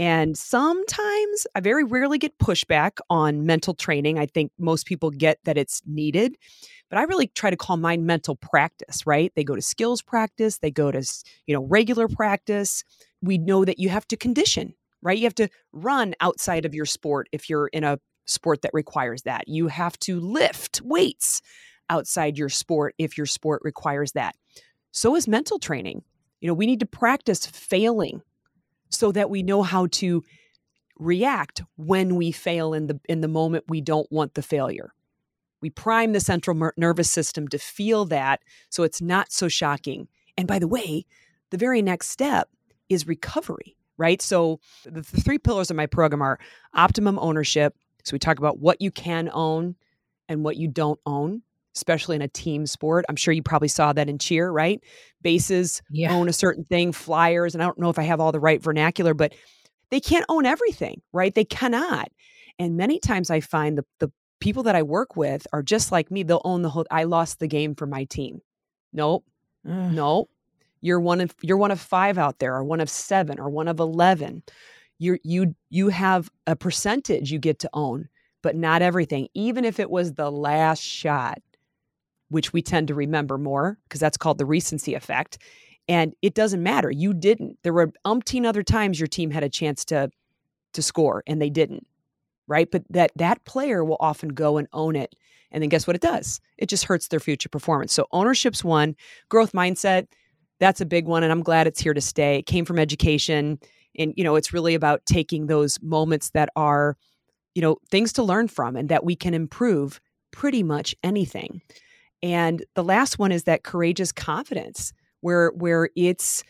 [0.00, 4.18] And sometimes I very rarely get pushback on mental training.
[4.18, 6.38] I think most people get that it's needed.
[6.88, 9.30] But I really try to call mine mental practice, right?
[9.36, 11.02] They go to skills practice, they go to,
[11.46, 12.82] you know, regular practice.
[13.20, 14.72] We know that you have to condition,
[15.02, 15.18] right?
[15.18, 19.24] You have to run outside of your sport if you're in a sport that requires
[19.24, 19.48] that.
[19.48, 21.42] You have to lift weights
[21.90, 24.34] outside your sport if your sport requires that.
[24.92, 26.04] So is mental training.
[26.40, 28.22] You know, we need to practice failing
[28.90, 30.22] so that we know how to
[30.98, 34.92] react when we fail in the in the moment we don't want the failure.
[35.62, 40.08] We prime the central nervous system to feel that so it's not so shocking.
[40.36, 41.06] And by the way,
[41.50, 42.48] the very next step
[42.88, 44.20] is recovery, right?
[44.22, 46.38] So the, the three pillars of my program are
[46.74, 47.76] optimum ownership.
[48.04, 49.76] So we talk about what you can own
[50.28, 51.42] and what you don't own,
[51.74, 53.04] especially in a team sport.
[53.08, 54.80] I'm sure you probably saw that in cheer, right?
[55.22, 56.14] Bases yeah.
[56.14, 58.62] own a certain thing, flyers, and I don't know if I have all the right
[58.62, 59.34] vernacular, but
[59.90, 61.34] they can't own everything, right?
[61.34, 62.08] They cannot.
[62.58, 66.10] And many times I find the, the people that I work with are just like
[66.10, 66.22] me.
[66.22, 68.40] They'll own the whole I lost the game for my team.
[68.92, 69.24] Nope.
[69.68, 69.92] Ugh.
[69.92, 70.30] Nope.
[70.80, 73.68] You're one of you're one of 5 out there or one of 7 or one
[73.68, 74.42] of 11.
[74.98, 78.08] You you you have a percentage you get to own,
[78.42, 79.28] but not everything.
[79.34, 81.40] Even if it was the last shot,
[82.30, 85.38] which we tend to remember more because that's called the recency effect.
[85.88, 86.90] And it doesn't matter.
[86.90, 87.58] You didn't.
[87.62, 90.10] There were umpteen other times your team had a chance to
[90.72, 91.86] to score and they didn't
[92.50, 92.68] right?
[92.70, 95.14] But that that player will often go and own it.
[95.52, 96.40] And then guess what it does?
[96.58, 97.92] It just hurts their future performance.
[97.92, 98.96] So ownership's one,
[99.28, 100.08] growth mindset,
[100.58, 102.36] that's a big one and I'm glad it's here to stay.
[102.36, 103.58] It came from education
[103.96, 106.96] and you know, it's really about taking those moments that are
[107.54, 110.00] you know, things to learn from and that we can improve
[110.30, 111.60] pretty much anything.
[112.22, 116.44] And the last one is that courageous confidence where where it's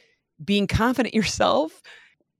[0.45, 1.81] being confident yourself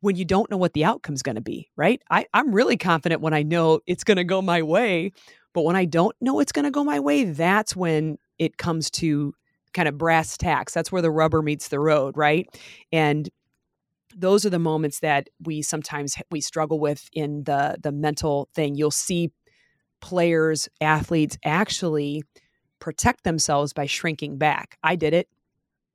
[0.01, 2.03] when you don't know what the outcome's going to be, right?
[2.11, 5.13] I, I'm really confident when I know it's going to go my way.
[5.53, 8.91] But when I don't know it's going to go my way, that's when it comes
[8.93, 9.35] to
[9.75, 10.73] kind of brass tacks.
[10.73, 12.49] That's where the rubber meets the road, right?
[12.93, 13.29] And
[14.17, 18.75] those are the moments that we sometimes we struggle with in the the mental thing.
[18.75, 19.31] You'll see
[20.01, 22.23] players, athletes actually
[22.81, 24.79] protect themselves by shrinking back.
[24.83, 25.29] I did it,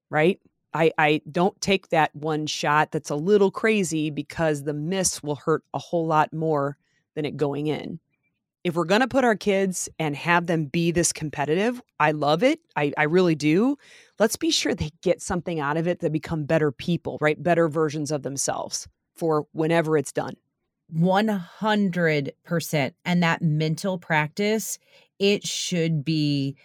[0.09, 0.39] right?
[0.73, 5.35] I, I don't take that one shot that's a little crazy because the miss will
[5.35, 6.77] hurt a whole lot more
[7.15, 7.99] than it going in.
[8.65, 12.43] If we're going to put our kids and have them be this competitive, I love
[12.43, 12.59] it.
[12.75, 13.77] I, I really do.
[14.19, 17.41] Let's be sure they get something out of it that become better people, right?
[17.41, 20.35] Better versions of themselves for whenever it's done.
[20.93, 22.93] 100%.
[23.05, 24.77] And that mental practice,
[25.19, 26.55] it should be,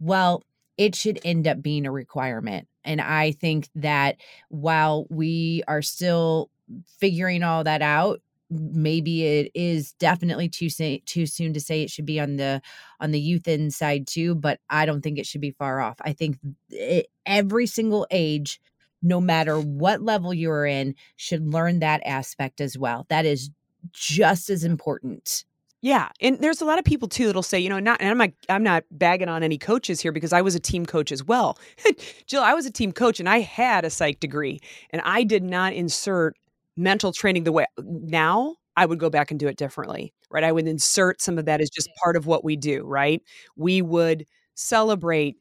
[0.00, 0.42] well,
[0.76, 2.68] it should end up being a requirement.
[2.84, 4.16] And I think that
[4.48, 6.50] while we are still
[6.98, 8.20] figuring all that out,
[8.50, 12.62] maybe it is definitely too say, too soon to say it should be on the
[13.00, 16.12] on the youth inside too but i don't think it should be far off i
[16.12, 16.38] think
[16.70, 18.58] it, every single age
[19.02, 23.50] no matter what level you're in should learn that aspect as well that is
[23.92, 25.44] just as important
[25.80, 28.18] Yeah, and there's a lot of people too that'll say, you know, not and I'm
[28.18, 31.22] not I'm not bagging on any coaches here because I was a team coach as
[31.24, 31.56] well.
[32.26, 34.58] Jill, I was a team coach and I had a psych degree
[34.90, 36.36] and I did not insert
[36.76, 40.42] mental training the way now I would go back and do it differently, right?
[40.44, 43.22] I would insert some of that as just part of what we do, right?
[43.56, 44.24] We would
[44.54, 45.36] celebrate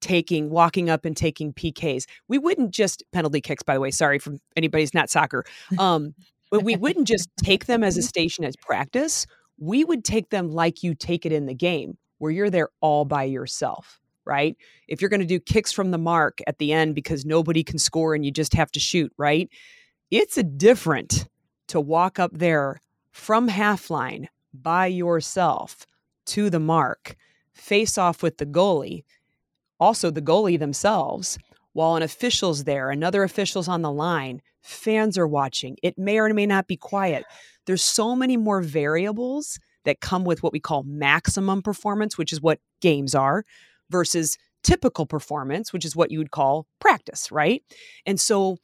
[0.00, 2.04] taking walking up and taking PKs.
[2.28, 5.44] We wouldn't just penalty kicks by the way, sorry from anybody's not soccer.
[5.78, 6.14] Um
[6.50, 9.26] but we wouldn't just take them as a station as practice
[9.62, 13.04] we would take them like you take it in the game, where you're there all
[13.04, 14.56] by yourself, right?
[14.88, 17.78] If you're going to do kicks from the mark at the end because nobody can
[17.78, 19.48] score and you just have to shoot, right?
[20.10, 21.28] It's a different
[21.68, 22.80] to walk up there
[23.12, 25.86] from half line by yourself
[26.26, 27.14] to the mark,
[27.52, 29.04] face off with the goalie,
[29.78, 31.38] also the goalie themselves,
[31.72, 35.76] while an official's there, another official's on the line, fans are watching.
[35.84, 37.24] It may or may not be quiet.
[37.66, 42.40] There's so many more variables that come with what we call maximum performance, which is
[42.40, 43.44] what games are,
[43.90, 47.62] versus typical performance, which is what you would call practice, right?
[48.06, 48.58] And so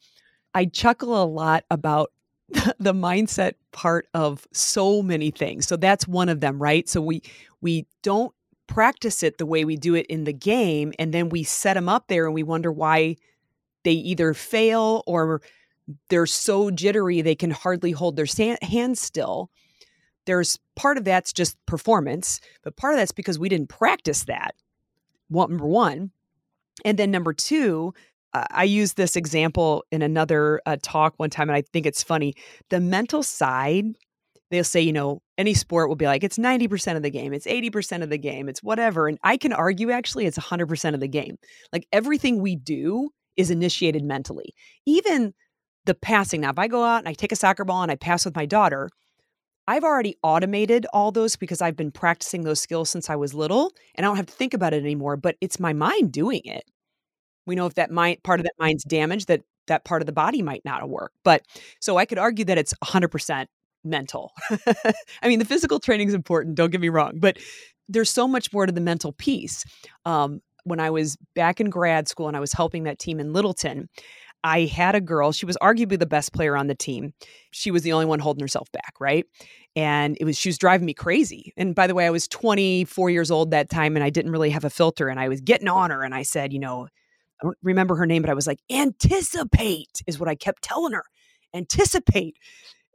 [0.53, 2.11] I chuckle a lot about
[2.79, 5.67] the mindset part of so many things.
[5.67, 6.87] So that's one of them, right?
[6.89, 7.21] So we
[7.61, 8.33] we don't
[8.67, 11.89] practice it the way we do it in the game and then we set them
[11.89, 13.15] up there and we wonder why
[13.83, 15.41] they either fail or
[16.09, 18.27] they're so jittery they can hardly hold their
[18.61, 19.49] hands still.
[20.25, 24.53] There's part of that's just performance, but part of that's because we didn't practice that.
[25.29, 26.11] One, number one.
[26.85, 27.93] And then number two,
[28.33, 32.03] uh, I used this example in another uh, talk one time, and I think it's
[32.03, 32.35] funny.
[32.69, 33.85] The mental side,
[34.51, 37.47] they'll say, you know, any sport will be like, it's 90% of the game, it's
[37.47, 39.07] 80% of the game, it's whatever.
[39.07, 41.37] And I can argue actually it's 100% of the game.
[41.73, 44.53] Like everything we do is initiated mentally.
[44.85, 45.33] Even
[45.89, 46.41] the passing.
[46.41, 48.35] Now, if I go out and I take a soccer ball and I pass with
[48.35, 48.91] my daughter,
[49.67, 53.71] I've already automated all those because I've been practicing those skills since I was little
[53.95, 56.63] and I don't have to think about it anymore, but it's my mind doing it.
[57.47, 60.11] We know if that mind part of that mind's damaged that that part of the
[60.11, 61.11] body might not work.
[61.23, 61.41] But
[61.79, 63.45] so I could argue that it's 100%
[63.83, 64.31] mental.
[65.21, 67.37] I mean, the physical training is important, don't get me wrong, but
[67.87, 69.65] there's so much more to the mental piece.
[70.05, 73.33] Um, when I was back in grad school and I was helping that team in
[73.33, 73.89] Littleton,
[74.43, 77.13] I had a girl, she was arguably the best player on the team.
[77.51, 79.25] She was the only one holding herself back, right?
[79.75, 81.53] And it was she was driving me crazy.
[81.57, 84.49] And by the way, I was 24 years old that time and I didn't really
[84.49, 86.87] have a filter and I was getting on her and I said, you know,
[87.41, 90.93] I don't remember her name, but I was like, anticipate is what I kept telling
[90.93, 91.03] her.
[91.53, 92.37] Anticipate.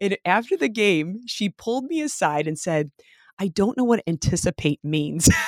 [0.00, 2.90] And after the game, she pulled me aside and said,
[3.38, 5.28] I don't know what anticipate means.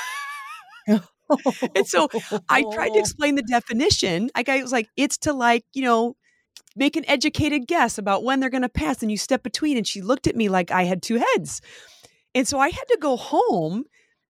[0.89, 1.03] Oh.
[1.75, 2.09] and so
[2.49, 4.31] I tried to explain the definition.
[4.37, 6.17] Like I was like, it's to like, you know,
[6.77, 9.77] make an educated guess about when they're going to pass and you step between.
[9.77, 11.61] And she looked at me like I had two heads.
[12.35, 13.85] And so I had to go home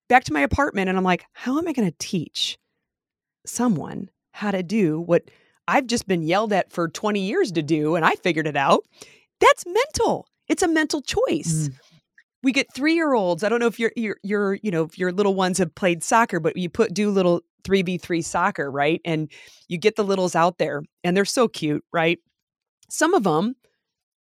[0.08, 2.58] back to my apartment and I'm like, how am I going to teach
[3.44, 5.30] someone how to do what
[5.68, 8.84] I've just been yelled at for 20 years to do and I figured it out?
[9.40, 10.28] That's mental.
[10.48, 11.68] It's a mental choice.
[11.68, 11.78] Mm
[12.46, 13.42] we get three year olds.
[13.42, 16.04] I don't know if your your your you know if your little ones have played
[16.04, 19.00] soccer, but you put do little three v three soccer, right?
[19.04, 19.28] And
[19.66, 22.20] you get the littles out there, and they're so cute, right?
[22.88, 23.56] Some of them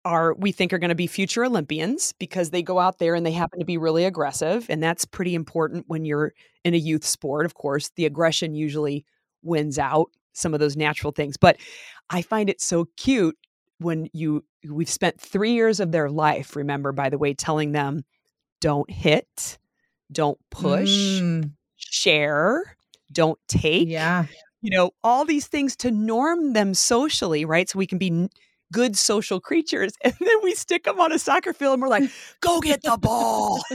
[0.04, 3.24] are we think are going to be future Olympians because they go out there and
[3.24, 7.06] they happen to be really aggressive, and that's pretty important when you're in a youth
[7.06, 7.46] sport.
[7.46, 9.06] Of course, the aggression usually
[9.42, 11.56] wins out some of those natural things, but
[12.10, 13.38] I find it so cute
[13.80, 18.04] when you we've spent three years of their life remember by the way telling them
[18.60, 19.58] don't hit
[20.12, 21.50] don't push mm.
[21.76, 22.76] share
[23.12, 24.26] don't take yeah
[24.60, 28.28] you know all these things to norm them socially right so we can be
[28.72, 32.10] good social creatures and then we stick them on a soccer field and we're like
[32.40, 33.60] go get the ball.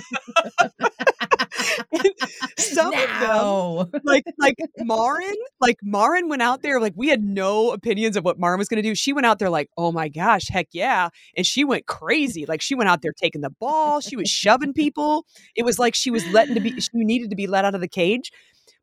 [2.58, 3.80] Some no.
[3.82, 8.18] of them like like Marin like Marin went out there like we had no opinions
[8.18, 8.96] of what Marin was going to do.
[8.96, 11.10] She went out there like oh my gosh heck yeah.
[11.36, 14.74] And she went crazy like she went out there taking the ball she was shoving
[14.74, 15.26] people.
[15.56, 17.82] It was like she was letting to be she needed to be let out of
[17.82, 18.32] the cage.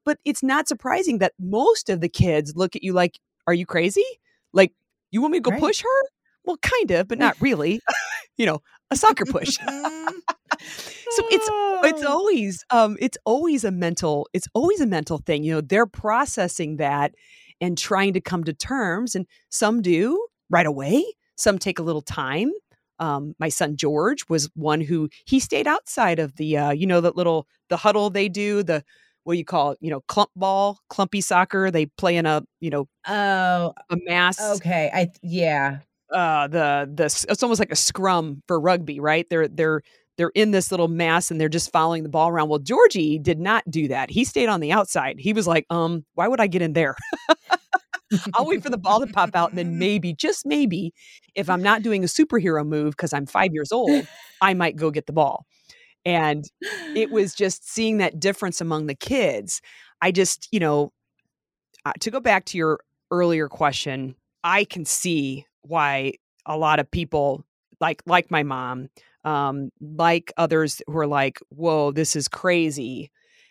[0.04, 3.66] But it's not surprising that most of the kids look at you like are you
[3.66, 4.04] crazy?
[4.52, 4.72] Like
[5.12, 5.60] you want me to go right.
[5.60, 6.08] push her?
[6.44, 7.80] Well, kind of, but not really.
[8.36, 8.60] you know,
[8.90, 9.56] a soccer push.
[9.58, 11.48] so it's
[11.84, 12.08] it's oh.
[12.08, 15.44] always um it's always a mental it's always a mental thing.
[15.44, 17.14] You know, they're processing that
[17.60, 21.04] and trying to come to terms and some do right away,
[21.36, 22.50] some take a little time.
[22.98, 27.00] Um, my son George was one who he stayed outside of the uh, you know
[27.00, 28.84] that little the huddle they do the
[29.24, 29.78] what do you call it?
[29.80, 31.70] You know, clump ball, clumpy soccer.
[31.70, 34.40] They play in a, you know, oh, a mass.
[34.56, 35.78] Okay, I yeah.
[36.12, 39.26] Uh, the the it's almost like a scrum for rugby, right?
[39.30, 39.82] They're they're
[40.18, 42.48] they're in this little mass and they're just following the ball around.
[42.48, 44.10] Well, Georgie did not do that.
[44.10, 45.16] He stayed on the outside.
[45.18, 46.96] He was like, um, why would I get in there?
[48.34, 50.92] I'll wait for the ball to pop out and then maybe, just maybe,
[51.34, 54.06] if I'm not doing a superhero move because I'm five years old,
[54.40, 55.46] I might go get the ball.
[56.04, 56.44] And
[56.94, 59.60] it was just seeing that difference among the kids.
[60.00, 60.92] I just, you know,
[61.84, 62.80] uh, to go back to your
[63.10, 66.14] earlier question, I can see why
[66.46, 67.44] a lot of people
[67.80, 68.88] like like my mom,
[69.24, 73.10] um, like others who are like, "Whoa, this is crazy."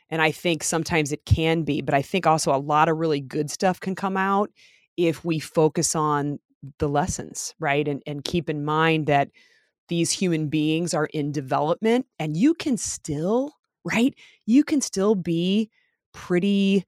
[0.09, 3.21] And I think sometimes it can be, but I think also a lot of really
[3.21, 4.51] good stuff can come out
[4.97, 6.39] if we focus on
[6.79, 7.87] the lessons, right?
[7.87, 9.29] And and keep in mind that
[9.91, 13.51] these human beings are in development and you can still,
[13.83, 14.15] right?
[14.45, 15.69] You can still be
[16.13, 16.85] pretty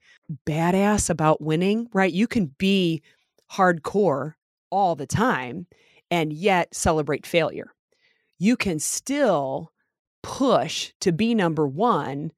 [0.48, 2.14] badass about winning, right?
[2.14, 3.04] You can be
[3.52, 4.36] hardcore
[4.70, 5.68] all the time
[6.10, 7.74] and yet celebrate failure.
[8.40, 9.74] You can still
[10.22, 12.32] push to be number one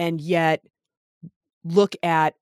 [0.00, 0.64] and yet
[1.62, 2.34] look at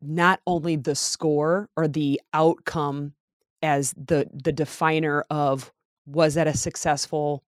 [0.00, 3.12] not only the score or the outcome
[3.60, 5.70] as the the definer of
[6.08, 7.42] was that a successful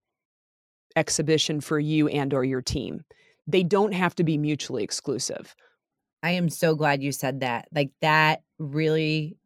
[0.96, 3.02] exhibition for you and or your team.
[3.46, 5.54] They don't have to be mutually exclusive.
[6.22, 9.36] I am so glad you said that like that really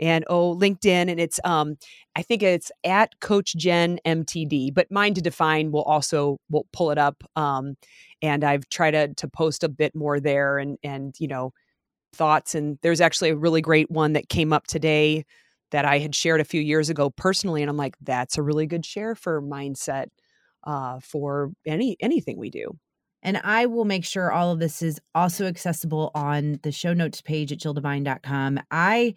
[0.00, 1.76] and oh linkedin and it's um
[2.16, 6.90] i think it's at coach jen mtd but mind to define will also will pull
[6.90, 7.76] it up um
[8.22, 11.52] and i've tried to, to post a bit more there and and you know
[12.12, 15.24] thoughts and there's actually a really great one that came up today
[15.70, 18.66] that i had shared a few years ago personally and i'm like that's a really
[18.66, 20.06] good share for mindset
[20.64, 22.76] uh for any anything we do
[23.22, 27.20] and I will make sure all of this is also accessible on the show notes
[27.20, 28.60] page at jilldevine.com.
[28.70, 29.14] I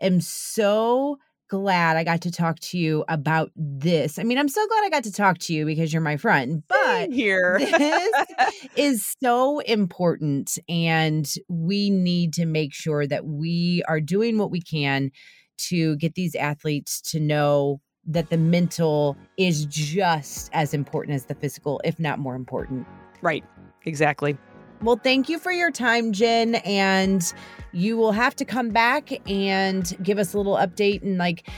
[0.00, 4.18] am so glad I got to talk to you about this.
[4.18, 6.62] I mean, I'm so glad I got to talk to you because you're my friend,
[6.68, 8.26] but here this
[8.76, 14.60] is so important and we need to make sure that we are doing what we
[14.60, 15.10] can
[15.58, 21.34] to get these athletes to know that the mental is just as important as the
[21.34, 22.86] physical, if not more important.
[23.22, 23.44] Right.
[23.84, 24.36] Exactly.
[24.82, 26.56] Well, thank you for your time, Jen.
[26.56, 27.32] And
[27.72, 31.48] you will have to come back and give us a little update in like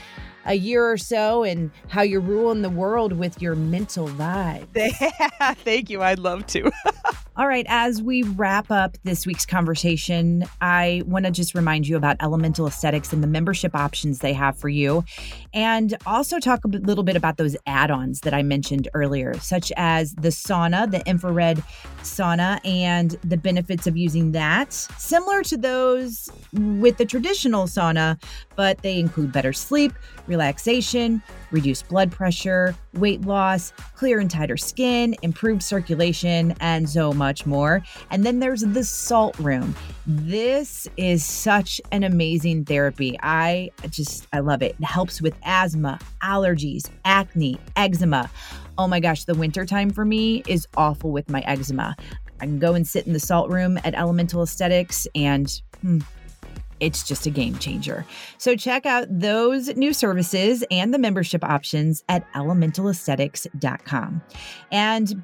[0.47, 4.67] a year or so and how you're ruling the world with your mental vibe.
[5.59, 6.03] Thank you.
[6.03, 6.71] I'd love to.
[7.39, 11.97] All right, as we wrap up this week's conversation, I want to just remind you
[11.97, 15.05] about Elemental Aesthetics and the membership options they have for you,
[15.55, 19.71] and also talk a little bit about those add ons that I mentioned earlier, such
[19.77, 21.63] as the sauna, the infrared
[22.03, 24.73] sauna, and the benefits of using that.
[24.73, 28.21] Similar to those with the traditional sauna,
[28.57, 29.93] but they include better sleep,
[30.27, 37.47] relaxation, reduced blood pressure, weight loss, clear and tighter skin, improved circulation, and so much
[37.47, 37.83] more.
[38.11, 39.75] And then there's the salt room.
[40.07, 43.19] This is such an amazing therapy.
[43.23, 44.77] I just, I love it.
[44.79, 48.31] It helps with asthma, allergies, acne, eczema.
[48.77, 51.97] Oh my gosh, the winter time for me is awful with my eczema.
[52.41, 55.99] I can go and sit in the salt room at Elemental Aesthetics and hmm,
[56.81, 58.05] it's just a game changer.
[58.39, 64.23] So check out those new services and the membership options at elementalaesthetics.com.
[64.71, 65.23] And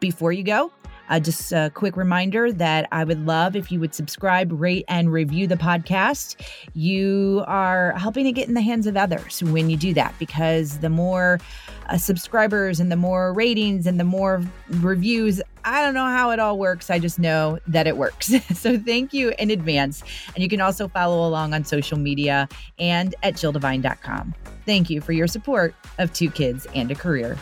[0.00, 0.72] before you go,
[1.08, 5.12] uh, just a quick reminder that I would love if you would subscribe, rate, and
[5.12, 6.36] review the podcast.
[6.74, 10.78] You are helping to get in the hands of others when you do that because
[10.78, 11.40] the more
[11.88, 16.38] uh, subscribers and the more ratings and the more reviews, I don't know how it
[16.38, 16.90] all works.
[16.90, 18.32] I just know that it works.
[18.54, 20.02] so thank you in advance.
[20.34, 22.48] And you can also follow along on social media
[22.78, 24.34] and at jilldevine.com.
[24.64, 27.38] Thank you for your support of Two Kids and a Career.